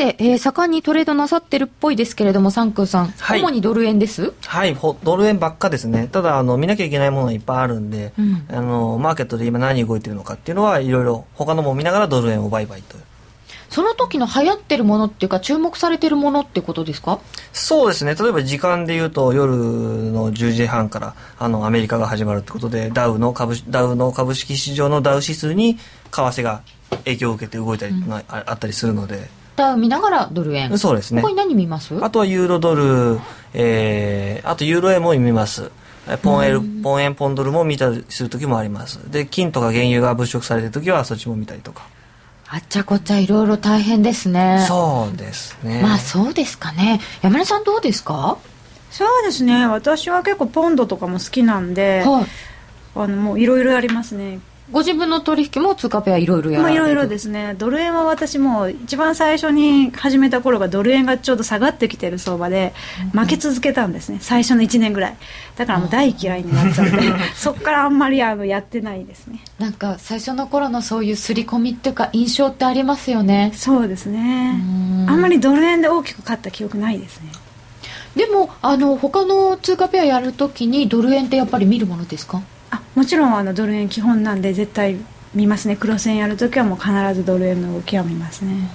[0.04, 4.34] えー、盛んにトレードなさってるっぽいですけれども、サンクーさん、はい、主にドル円です？
[4.45, 12.97] はいドル円ばっかですね、ただあの、見なきゃいけないものがいっぱいあるんで、うん、あのマーケットで今、何動いてるのかっていうのは、いろいろ、他のも見ながらドル円を売買と
[13.70, 17.20] その時の流行ってるものっていうか、注目されてるものってことですか？
[17.54, 25.82] そうですね、例えば時間でいうと、夜の10時半からあのアメリカが始まるってことで、ダウの株ダウの株式市場のダウ指数に為
[26.12, 26.64] 替が
[27.06, 28.24] 影響を受けて動いたり、うん、あ
[28.54, 29.30] ったりするので。
[29.60, 30.78] ター見ながらドル円。
[30.78, 31.22] そうですね。
[31.22, 31.93] ここに何見ます？
[32.01, 33.20] あとはユーロドル、
[33.53, 35.72] えー、あとユーロ円も見ます。
[36.24, 39.12] ポンエル、ポン円ポンドルも見たりする時もあります。
[39.12, 41.88] で金とか原油が物色されてる時はそっちも見たりとか。
[42.47, 44.66] あっちゃこっちゃいろいろ大変ですね。
[44.68, 45.82] そうですね。
[45.84, 46.99] まあそうですかね。
[47.22, 48.39] 山根さんどうですか？
[48.89, 49.68] そうですね。
[49.68, 52.26] 私は結構ポンドとかも好きなんで、はい、
[52.95, 54.39] あのもういろいろありますね
[54.72, 56.76] ご自分の取引も通貨ペアいろいろやられる。
[56.76, 57.55] いろいろですね。
[57.57, 62.74] ドル円は私も一番最初に始めた頃がドル円がちょうど下がってきてる相場で
[63.13, 64.20] 負け続けたんですね。
[64.22, 65.15] 最初の1年ぐらい。
[65.57, 66.97] だからもう大嫌いになっちゃって。
[67.36, 69.39] そこからあんまりあのやってないですね。
[69.57, 73.51] なんか最初の頃のそういう刷り込みっていうか印象ってありますよね。
[73.55, 74.51] そうですね。
[75.07, 77.32] あんまりドル円で大きく勝った記憶ないですね。
[78.15, 82.41] でもあの他の通貨ペアやるときにドル円ってやっぱり見るものですか？
[82.72, 84.97] あもちろんあのドル円基本なんで絶対
[85.34, 85.76] 見ますね。
[85.76, 88.70] 黒線やるときはもう必ずドル円の動きは見ますね、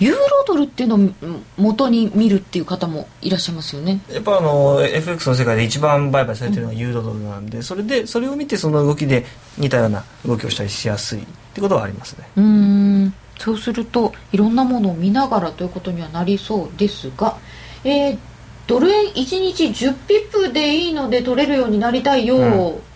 [0.00, 1.10] ユーロドルっていうのを
[1.56, 4.00] 元に見るっていう方もいらっしゃいますよね。
[4.10, 9.24] やっぱあの FX の世界で一番売買されてるのはユーロドルなんで、うん、それでそれを見てその動きで
[9.58, 11.24] 似たような動きをしたりしやすいっ
[11.54, 12.24] てことはありますね。
[12.36, 13.14] うん。
[13.38, 17.38] そうするといろんなものを見ながらということにはなりそうですが、
[17.84, 18.18] えー、
[18.66, 22.89] ドル円1日10ピップでいいので取れるようになりたいよ、うん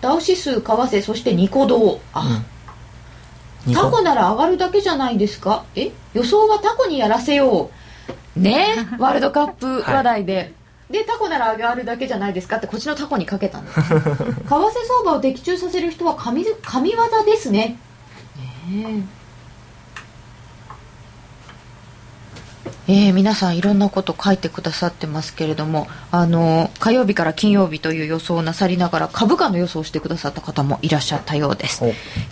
[0.00, 2.00] ダウ指数為替そしてニコ動。
[2.12, 2.42] あ、
[3.66, 5.64] うん、タコなら上がるだけじゃないですか？
[5.74, 5.90] え？
[6.14, 7.70] 予想はタコにやらせよ
[8.36, 8.40] う。
[8.40, 8.66] ね？
[8.98, 10.52] ワールドカップ話題で、はい。
[10.90, 12.56] でタコなら上がるだけじゃないですか？
[12.56, 14.00] ってこっちのタコにかけたんです為替
[14.48, 17.76] 相場を的中させる人は神神業ですね。
[18.70, 19.04] ね
[22.88, 31.84] えー、皆さんいろんなこと書いてくださってますけれどもあの火曜日から金曜日という予想をなさりながら株価の予想をしてくださった方もいらっしゃったようです、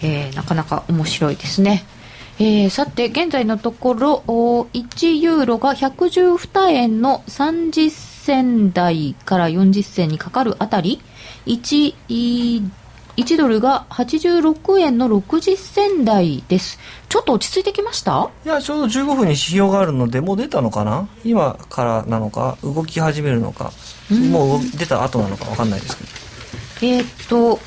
[0.02, 1.84] えー、なかなか面白いですね。
[2.38, 11.00] えー、さて現在のところ1ユーロが112円の30銭台から40銭にかかるあたり
[11.46, 11.94] 1,
[13.16, 16.78] 1ドルが86円の60銭台です。
[17.08, 18.30] ちょっと落ち着いてきました？
[18.44, 21.08] いやちょうど15分に指標があるのでもう出たのかな？
[21.24, 22.58] 今からなのか？
[22.62, 23.72] 動き始めるのか？
[24.30, 26.96] もう出た後なのか分かんないですけど。
[26.96, 27.58] えー、っと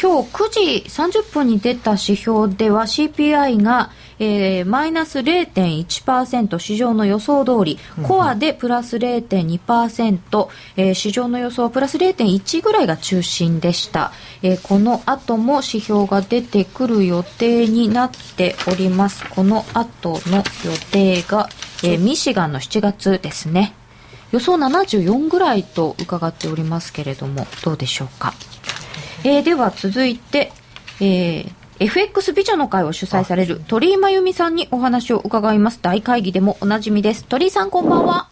[0.00, 14.12] 今日9時30分に出た指標では CPI がえー、マイナス0.1%市場の予想通り、コアでプラス0.2%、えー、市場の予想はプラス0.1ぐらいが中心でした、
[14.42, 19.28] えー、この後も指標が出てくる予定になっております。
[19.30, 20.42] この後の予
[20.90, 21.48] 定が、
[21.82, 23.74] えー、ミシガンの7月ですね。
[24.32, 28.34] 予想74ぐらいと伺っておりますけれどもどうでしょうか、
[29.22, 30.50] えー、では続いて、
[31.00, 35.80] えー FX 美女の会を主催される鳥居真由美さんにお話を伺います。
[35.82, 37.24] 大会議でもおなじみです。
[37.24, 38.28] 鳥居さんこんばんは。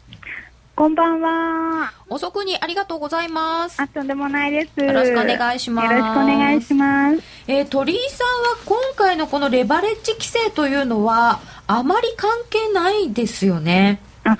[0.76, 1.92] こんばんは。
[2.08, 3.82] 遅くにありがとうございます。
[3.82, 4.80] あ、とんでもないです。
[4.80, 5.92] よろしくお願いします。
[5.92, 7.22] よろしくお願いします。
[7.48, 14.00] えー、鳥居さんは今回のこのレバレッジ規制というのは、あまり関係ないですよね。
[14.22, 14.38] あ、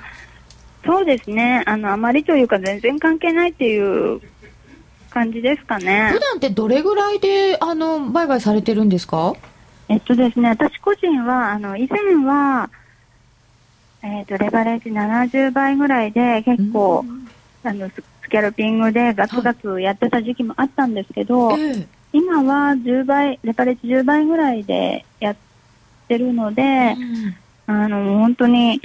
[0.85, 1.63] そうですね。
[1.65, 4.21] あの、あまりというか全然関係ないっていう
[5.13, 6.09] 感じですかね。
[6.11, 9.35] 普段ってどれぐらいで、あの、売買されてるんですか？
[9.89, 12.69] えっとですね、私個人は、あの、以前は、
[14.01, 17.05] えっ、ー、と、レバレッジ70倍ぐらいで結構、
[17.63, 21.61] あの、スキャルピングでガツガツやってた時期もあったんですけど、はい。
[21.61, 25.35] えー、今は10倍、レバレッジ10倍ぐらいでやっ
[26.07, 26.95] てるので、
[27.67, 28.81] うん、あの、本当に、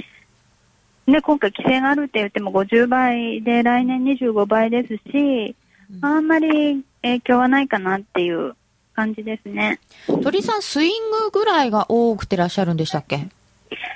[1.07, 5.55] で、今回規制があるって言っても50倍で来年25倍ですし、
[6.01, 8.55] あんまり影響はないかなっていう
[8.93, 9.79] 感じですね。
[10.23, 13.27] 鳥さん、スイングぐらいが多くてらっしゃるんでしたっけ？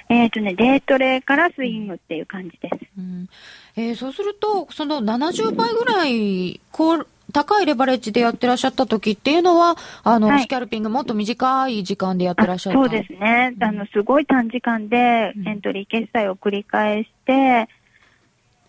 [0.09, 2.75] えっ、ー、とね、デートレからスイングっていう感じです。
[2.97, 3.29] うん、
[3.75, 13.55] えー、そうすると、その70倍ぐらい、こう、高いレバレッジでやってらっしゃった時っていうのは、あの、はい、スキャルピングもっと短い時間でやってらっしゃったそうですね。
[13.59, 17.67] あの、すごい短時間でエントリー決済を繰り返して、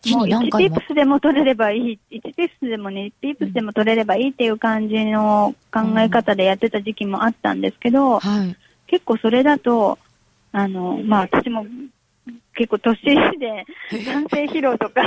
[0.04, 0.76] 日に何回も。
[0.76, 9.98] 1ピップスでも取れればいい、1ピップスでも2ピップスでも取れればいいっていう感じの考え方でやってた時期もあったんですけど、はい、結構それだと、
[10.52, 11.66] あの、まあ私も
[12.54, 12.96] 結構年
[13.38, 13.66] で
[14.06, 15.02] 男性疲労とか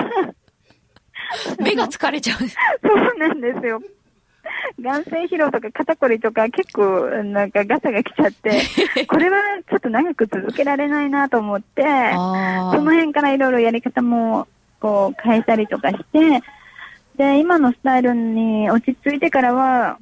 [1.59, 2.39] 目が疲れちゃう。
[2.39, 3.81] そうなんですよ。
[4.79, 8.61] 眼性疲労とか肩こりとか結構なんかガサが来ちゃって、
[9.07, 9.37] これは
[9.69, 14.47] ちょっと長く続けられないなと思って、その辺からいろいろやり方も
[14.79, 16.41] こう変えたりとかして、
[17.17, 19.97] で、今のスタイルに落ち着いてからは、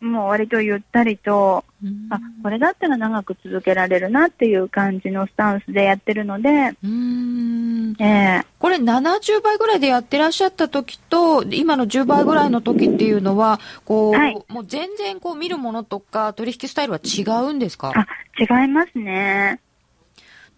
[0.00, 1.64] もう割とゆったりと、
[2.10, 6.48] あ、これだったら長く続けられるなっていう感じのスタンスでやってるので、
[6.84, 7.96] うん。
[8.00, 17.92] えー、これ70倍ぐらいでやってらっしゃった時と、今の10倍ぐらいの時っていうのは、こう、はい、もう全然こう見るものとか取引スタイルは違うんですか？
[17.94, 18.06] あ、
[18.38, 19.60] 違いますね。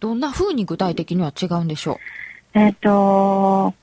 [0.00, 1.96] どんな風に具体的には違うんでしょう？
[2.54, 3.74] えっ、ー、と、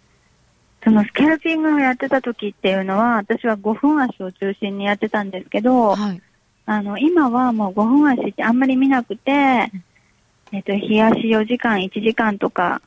[0.83, 6.21] そのスキャルピングをやってた時っていうのは、私は5分足を中心にやってたんですけど、はい、
[6.65, 12.81] あの、今はもう5分足ってあんまり見なくて、えっ、ー、と、日足4時間、1時間とか、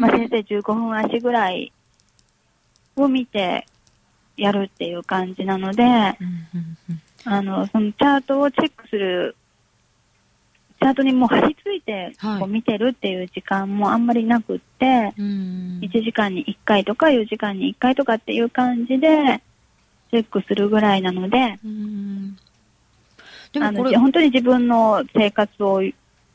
[0.00, 1.72] まあ、先生15分足ぐらい
[2.96, 3.66] を見て
[4.36, 5.84] やるっていう感じなので、
[7.24, 9.36] あの、そのチャートをチェックする
[10.84, 19.40] チャートにもう張り付いてこう見てるっていう時間もあんまりなくって、はい、1時間に1回とか4時間に1回とかっていう感じで
[20.10, 21.58] チェックするぐらいなので、
[23.52, 25.80] でもあの本当に自分の生活を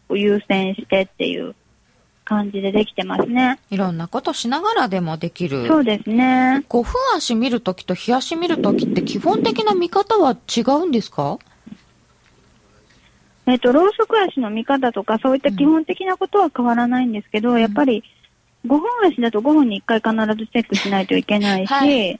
[0.10, 1.54] 優先してっていう
[2.26, 3.60] 感じでできてますね。
[3.70, 5.68] いろんなことしながらでもできる。
[5.68, 6.66] そうですね。
[6.68, 11.38] 5分足見るときと日足見るときって基本的な見方は違うんですか？
[13.52, 18.04] えっ、ー、と、ろうそく足の見方とか、そういった基本的なことは変わらないんですけど、うん、やっぱり、
[18.66, 22.20] 5本足だと5本に1回必ずチェックしないといけないし、はい、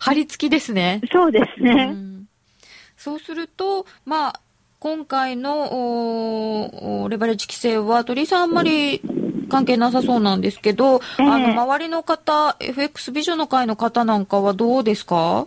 [0.00, 1.00] 張り付きですね。
[1.12, 1.90] そうですね。
[1.92, 2.28] うん。
[2.96, 4.40] そうすると、まあ、
[4.78, 9.00] 今回のレバレッジ規制は鳥居さんあんまり
[9.48, 15.46] 関係なさそうなんですけど、えー、あの周りの方 FX 美女の会の方なんかはどうですか？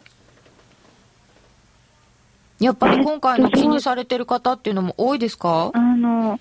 [2.60, 5.72] やっぱり今回の気にされてる方っていうのも多いですか？
[5.74, 6.40] あの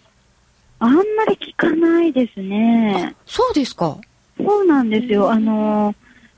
[0.81, 3.15] あんまり聞かないですね。
[3.27, 3.97] そうですか？
[4.37, 5.31] そうなんですよ。
[5.31, 5.95] あの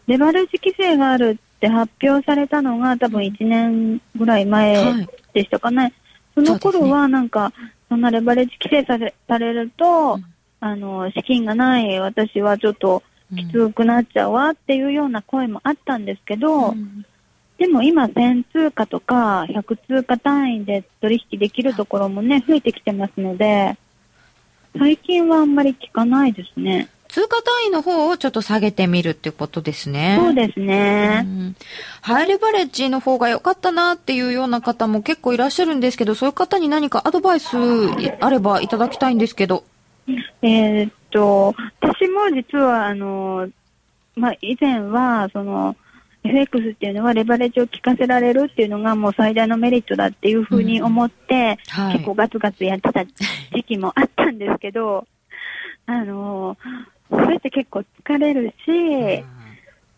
[0.07, 5.93] レバレッジ規制があるって発表されたのが多分1年ぐらい前でしたかね、はい
[6.33, 7.53] その頃はなんか、
[7.89, 10.25] そんなレバレッジ規制されされると、うん、
[10.61, 13.03] あの、資金がない私はちょっと
[13.37, 17.05] きつくなっちゃうわっていうような声もあったんですけど、うん、
[17.61, 23.77] でも今1000通貨とか100通貨単位で取引できるところもね、増えてきてますので、
[24.79, 26.89] 最近はあんまり聞かないですね。
[27.09, 30.17] 通貨単位の方をちょっと下げてみるってことですね。
[30.19, 31.21] そうですね。
[31.23, 31.57] うん、
[32.01, 37.59] ハイレバレッジの方が良かったなっていうような方も結構いらっしゃるんですけど、そういう方に何かアドバイス
[38.21, 39.65] あればいただきたいんですけど。
[40.41, 43.51] えー、っと、私も実は、あの、
[44.17, 45.77] まあ、以前は、その、
[46.23, 55.07] FX っていうのはレバレッジを効かせられるっていうのがもう最大のメリットだっていうふうに思って、うんはい、結構ガツガツやってた時期もあったんですけど、
[55.87, 56.57] あの、
[57.09, 59.25] それって結構疲れるし、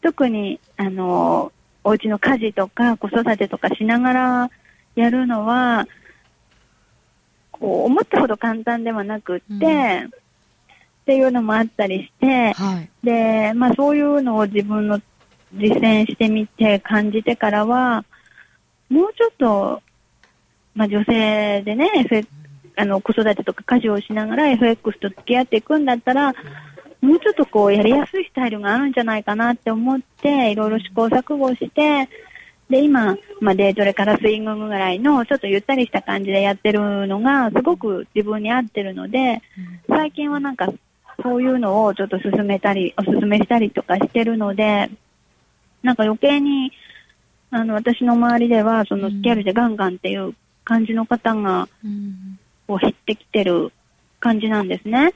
[0.01, 1.53] 特に、あの、
[1.85, 4.51] お家の家事とか子育てとかしながら
[4.95, 5.87] やるのは、
[7.51, 10.11] こう、思ったほど簡単ではなくって、うん、っ
[11.05, 15.01] ていうのもあったりして、はい、で、まあそういうのを自分の
[15.55, 18.05] 実践してみて感じてからは、
[18.89, 19.83] もうちょっと、
[20.75, 21.91] まあ女性でね、
[22.77, 26.33] あの子育てとか家事をしながら FX と付き合っていくんだったら、
[27.01, 32.09] もうちょっとこうやりやすいスタイルがあるんじゃないかなって思って、いろいろ試行錯誤して、
[32.71, 39.43] で、今、まあ、デートレからスイングぐらいの、ちょっとゆったりした感じでやってるのが、すごく自分に合ってるので、
[39.89, 40.73] 最近はなんか、
[41.23, 44.91] そういうのをちょっと進めたり、おすすめしたりとかしてるので、
[45.83, 46.73] なんか余計に、
[47.51, 51.69] あの、私の周りでは、そのスキャルでガンガンっていう感じの方が、
[52.67, 53.73] こう減ってきてる
[54.21, 55.13] 感じなんですね。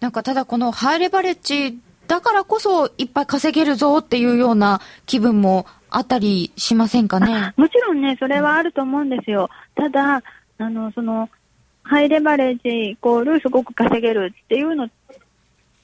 [0.00, 7.52] なんかただこのハイレバレッジだからこそいっぱい稼げるぞっていうような気分もあったりしませんかね？
[7.56, 9.50] もちろんね、それはあると思うんですよ。
[9.74, 10.22] ただ、
[10.58, 11.28] あの、その、
[11.82, 14.88] ハイレバレッジイコールすごく稼げるっていうの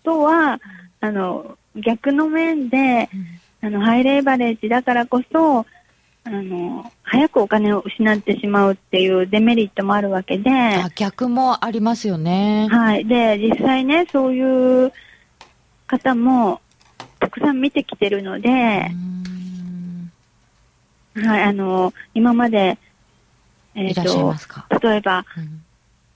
[0.03, 0.61] とは、
[1.01, 3.09] あの、逆の面で、
[3.65, 10.51] あの、ハイレバレッジだからこそ、あの、早くお金を失ってしまうっていうデメリットもあるわけで。
[10.97, 12.69] 逆もありますよね。
[12.71, 13.07] はい。
[13.07, 14.93] で、実際ね、そういう
[15.87, 16.61] 方も
[17.19, 18.91] たくさん見てきてるので、は
[21.39, 22.77] い、あの、今まで、
[23.75, 25.64] えっ、ー、と、例えば、うん、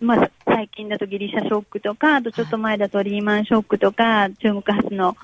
[0.00, 5.16] まあ、最近だとギリシャショックとか、あとちょっと前だとリーマンショックとか、中国発の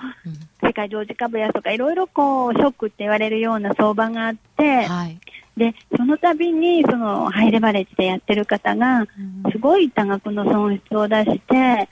[0.63, 5.19] 世界常時株安とか、いろいろこう、ショックって言われるような相場があって、はい、
[5.57, 9.07] で、その度に、その、ハイレバレッジでやってる方が、
[9.53, 11.89] すごい多額の損失を出して、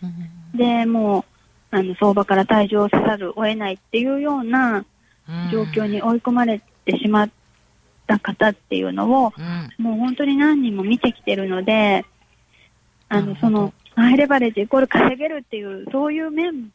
[0.53, 1.25] うん、で、も
[1.73, 4.85] う、あの、相場から退場せざるを得ないっていうような
[5.53, 7.31] 状況に追い込まれてしまっ
[8.09, 9.33] た方っていうのを、
[9.79, 12.05] うん、もう本当に何人も見てきてるので、
[13.15, 16.73] あの、その、ハイレバレッジイコール稼げるっていう、そういう面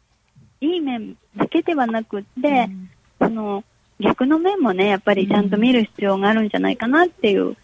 [0.61, 3.63] いい面だけではなくって、うん、その
[3.99, 7.55] 逆の面もね、やっぱりちゃんと見る必要があるんじゃないかなっていう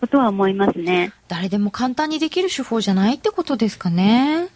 [0.00, 1.12] ことは思いますね。
[1.28, 4.48] 誰でも簡単にできる手法じゃないってことですかね。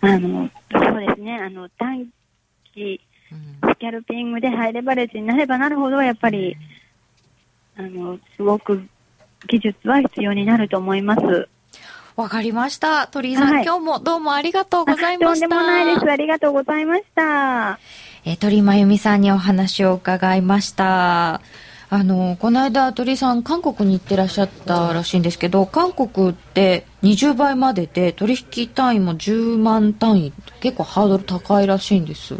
[0.00, 1.36] あの、そうですね。
[1.36, 2.06] あの、短
[2.74, 3.00] 期、
[3.64, 6.56] スキャルピングでハイレバレッジになればなるほど、やっぱり、
[7.76, 8.86] あの、すごく
[9.48, 11.48] 技術は必要になると思います。
[12.16, 13.06] わかりました。
[13.06, 15.48] 鳥居さん、はい、今日もどうもありがとうございました。
[15.48, 16.10] とんでもないです。
[16.10, 17.78] ありがとうございました。
[18.24, 21.40] えー、鳥居真由美さんにお話を伺いました。
[21.94, 32.36] あの、この間、鳥居さん、韓国に行ってらっしゃったらしいんですけど、韓国って20倍までで、取引単位も10万単位、結構ハードル高いらしいんです。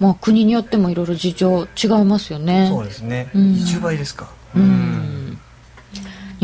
[0.00, 2.68] まあ、国によってもいろいろ事情違いますよね。
[2.70, 3.30] そうですね。
[3.34, 4.28] うん、20倍ですか。
[4.54, 4.93] うん。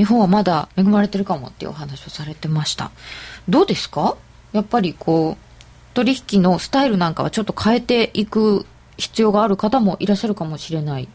[0.01, 2.91] 日本はまだ恵まれてるかもっていうお話をされてました。
[3.51, 4.17] どうですか？
[4.53, 5.37] やっぱりこう
[5.93, 8.65] 取引のスタイルなんかはちょっと変えていく
[8.97, 11.09] 必要がある方もいらっしゃるかもしれない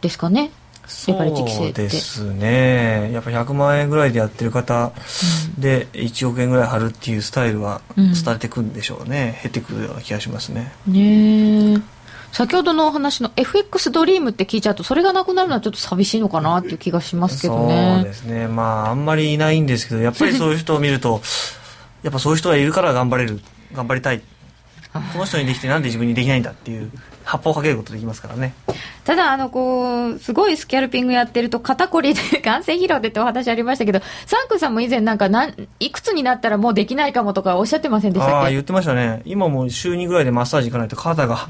[0.00, 0.52] ですかね？
[0.86, 3.10] そうですね。
[3.12, 4.92] やっぱ100万円ぐらいでやってる方
[5.58, 10.72] で1億円ぐらい張るっていうスタイルは伝えていくんでしょうね、うん、減ってくるような気がしますね。
[10.86, 11.82] ね
[12.34, 17.94] 先ほどのお話の FX ドリームって聞いちゃうとそれがなくなるのはちょっと寂しいのかなっていう気がしますけどね。
[17.98, 18.48] そうですね。
[18.48, 21.22] まああんまりいないんですけどやっぱりそういう人を見ると
[22.02, 23.40] やっぱそういう人がいるから頑張れる
[23.72, 24.20] 頑張りたい。
[25.12, 26.90] この人にできてなんで自分にできないんだっていう
[27.24, 28.54] 発砲をかけることできますからね。
[29.04, 38.34] ただあのこうすごいスキャルピングやってると肩こりで眼性疲労でってお話ありましたけどサンクさんも以前なんかなんいくつになったらもうできないかもとかおっしゃってませんでしたっけ？
[38.36, 39.20] ああ言ってましたね。
[39.24, 41.48] 今もう週2ぐらいでマッサージ行かないと肩が。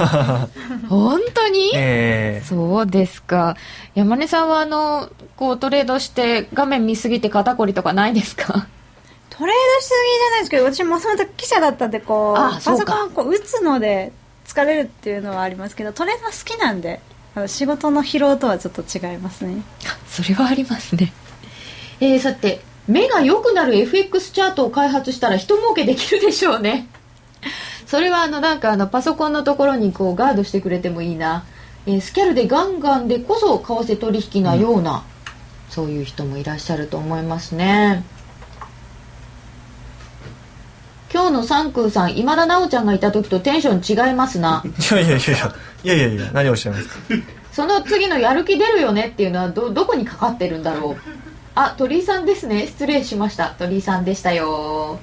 [0.88, 3.56] 本当に、えー、そうですか。
[3.94, 8.66] 山根さんはあのこうトレードして画面見すぎて肩こりとかないですか？
[9.38, 14.12] トレードしすぎじゃないですけど私もともと記者だったんでこうパソコンこう打つので
[14.44, 17.00] 疲れるっていうのはありますけどトレードは好きなんで
[17.46, 19.62] 仕事の疲労とはちょっと違いますね。
[20.08, 21.12] それはありますね。
[22.00, 26.88] えー、さて目が良くなる FX チャートを開発したら人儲けできるでしょうね。
[27.86, 31.44] それはあのなんかあのパソコンのところにこうガードしてくれてもいいな、
[31.86, 35.00] えー、スキャルでガンガンでこそ為替取引なような、うん、
[35.70, 38.02] そういう人もいらっしゃると思いますね
[41.18, 44.62] 今日の三空さん今田奈緒ちゃんがいた時とテンション違いますな。
[44.64, 45.34] いやいやいや
[45.82, 46.94] いやいやいや何をおっしゃいますか？
[47.50, 50.96] その次のやる気出るよねっていうのはどどこにかかってるんだろう。
[51.56, 52.68] あ鳥居さんですね。
[52.68, 53.48] 失礼しました。
[53.58, 55.00] 鳥居さんでしたよ。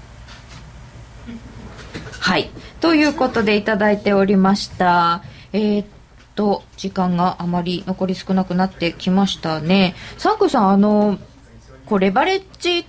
[2.22, 2.50] はい。
[2.80, 5.22] ということでいただいておりました。
[5.52, 5.88] えー、っ
[6.34, 9.96] と時間があまり残り少なくなってきましたね。
[10.18, 11.20] サンクさんあの
[11.86, 12.86] こうレバレッジ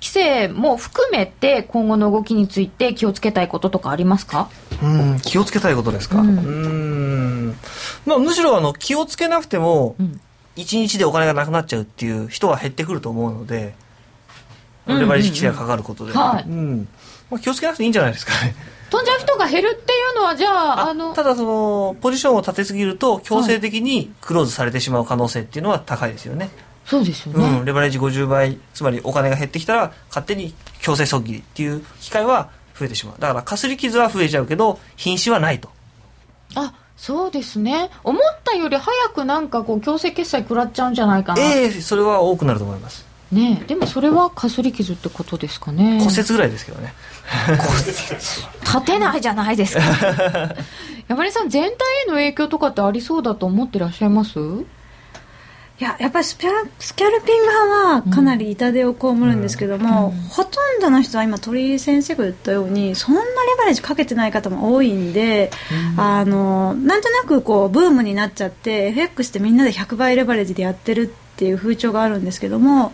[0.00, 4.48] 規制も含めて今後の動きについて気をつけたいこととかありますか？
[4.82, 6.20] うん気をつけたいことですか？
[6.20, 7.54] うん。
[8.06, 9.94] まあ、むしろあの気をつけなくても、
[10.56, 13.74] 1日でお金がなくなっちゃうっていう人は減ってくると思うので、
[14.86, 16.48] レバレッジ規制がかかることで、はい。
[16.48, 16.88] うん。
[17.30, 18.54] まあ、気をつけなくていいんじゃないですかね。
[18.90, 26.50] 飛んじゃう人が減るっていうのはじゃああのただそのポジションを立てすぎると強制的にクローズされてしまう可能性っていうのは高いですよね。
[26.90, 33.14] そうですよね、うん、レバレッジ50倍つまりお金が減ってきたら勝手に強制損切りっていう機会は増えてしまう。
[33.20, 35.70] だからかすり傷は増えちゃうけど瀕死はないと。
[36.56, 37.90] あそうですね。
[38.02, 41.40] 思ったより早くなんかこう強制決済食らっちゃうんじゃないかな。
[41.40, 43.06] ええー、それは多くなると思います。
[43.30, 46.00] ねでもそれはかすり傷ってことですかね。
[46.00, 46.92] 骨折ぐらいですけどね。
[47.46, 47.92] 骨折？
[48.64, 49.82] 立てないじゃないですか。
[51.06, 51.76] 山根さん全体
[52.06, 54.38] への影響とかってありそうだと思ってらっしゃいます？
[55.80, 56.66] いややっぱりスキャル
[57.22, 60.18] ピング派はかなり痛手を被るんですけども、うん。
[60.18, 65.50] うん、ほとんどの人は今鳥居先生が言ったようにそんなレバレッジかけてない方も多いんで、
[65.94, 71.06] うん、あのなんとなくこうブームになっちゃって FX ってみんなで100倍レバレッジでやってるっ
[71.36, 72.92] ていう風潮があるんですけども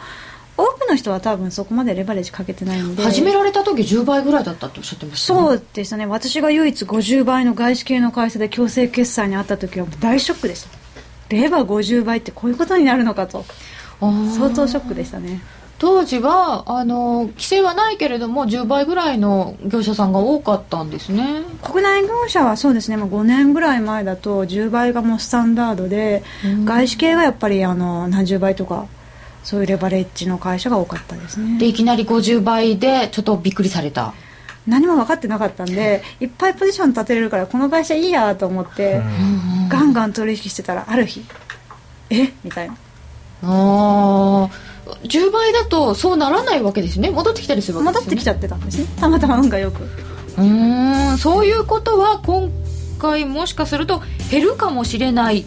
[0.56, 3.02] 多くの人は多分そこまでレバレッジかけてないので。
[3.02, 6.06] 始められた時10倍ぐらいだったっておっしゃってました、ね、そうでしたね。
[6.06, 10.85] 私が唯一50倍の外資系の会社で強制決済にあった時は大ショックでした
[11.28, 13.44] レバー50倍ってこういうことになるのかと。
[14.00, 15.40] 相当ショックでしたね。
[15.78, 21.42] 当時はあの規制はないけれども10倍ぐらいの業者さんが多かったんですね。
[21.62, 26.22] 国内業者はそうですね、まあ、5年ぐらい前だと10倍がもうスタンダードで、
[26.64, 28.86] 外資系がやっぱりあの何十倍とか
[29.44, 31.58] そういうレバレッジの会社が多かったですね。
[31.58, 34.14] でいきなり50倍でちょっとびっくりされた
[34.66, 39.00] 何も分かってなかったんでいっぱいポジション立てれるからこの会社いいやと思って
[39.68, 41.24] ガンガン取引してたらある日
[42.10, 42.32] え？
[42.44, 42.74] みたいな。
[42.74, 42.76] あ
[43.42, 44.50] あ
[45.02, 47.10] 10倍だとそうならないわけですね。
[47.10, 48.86] 戻ってきたりするわけです、ね、戻ってきちゃってたんですね。
[49.00, 49.82] たまたま運がよく。
[50.38, 51.18] うん。
[51.18, 52.50] そういうことは今
[52.98, 55.44] 回もしかすると減るかもしれない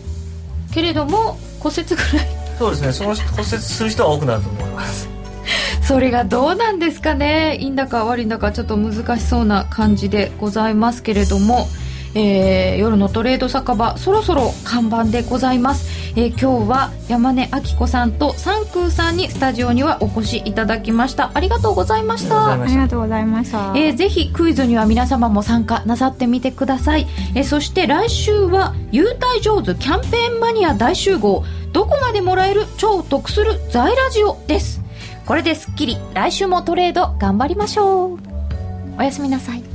[0.74, 2.28] けれども骨折ぐらい。
[2.58, 2.92] そうですね。
[2.92, 5.08] その骨折する人は多くなると思います
[5.82, 7.58] それがどうなんですかね？
[7.60, 11.68] いいんだか悪いんだかちょっと難しそうな感じでございますけれども、
[12.16, 21.32] えー、夜のトレード酒場そろそろ看板でございます、えー、今日は山根明子さんと三空さんにスタジオにはお越しいただきました。
[21.34, 22.54] ありがとうございました。
[22.54, 31.44] ありがとうございました、えー、ぜひクイズには皆様も参加なさってみてください、えー、そして来週は優待上手キャンペーンマニア大集合。
[31.72, 34.79] どこまでもらえる超得する在ラジオです
[35.30, 38.20] これですっきり来週もトレード頑張りましょう。
[38.98, 39.69] おやすみなさい。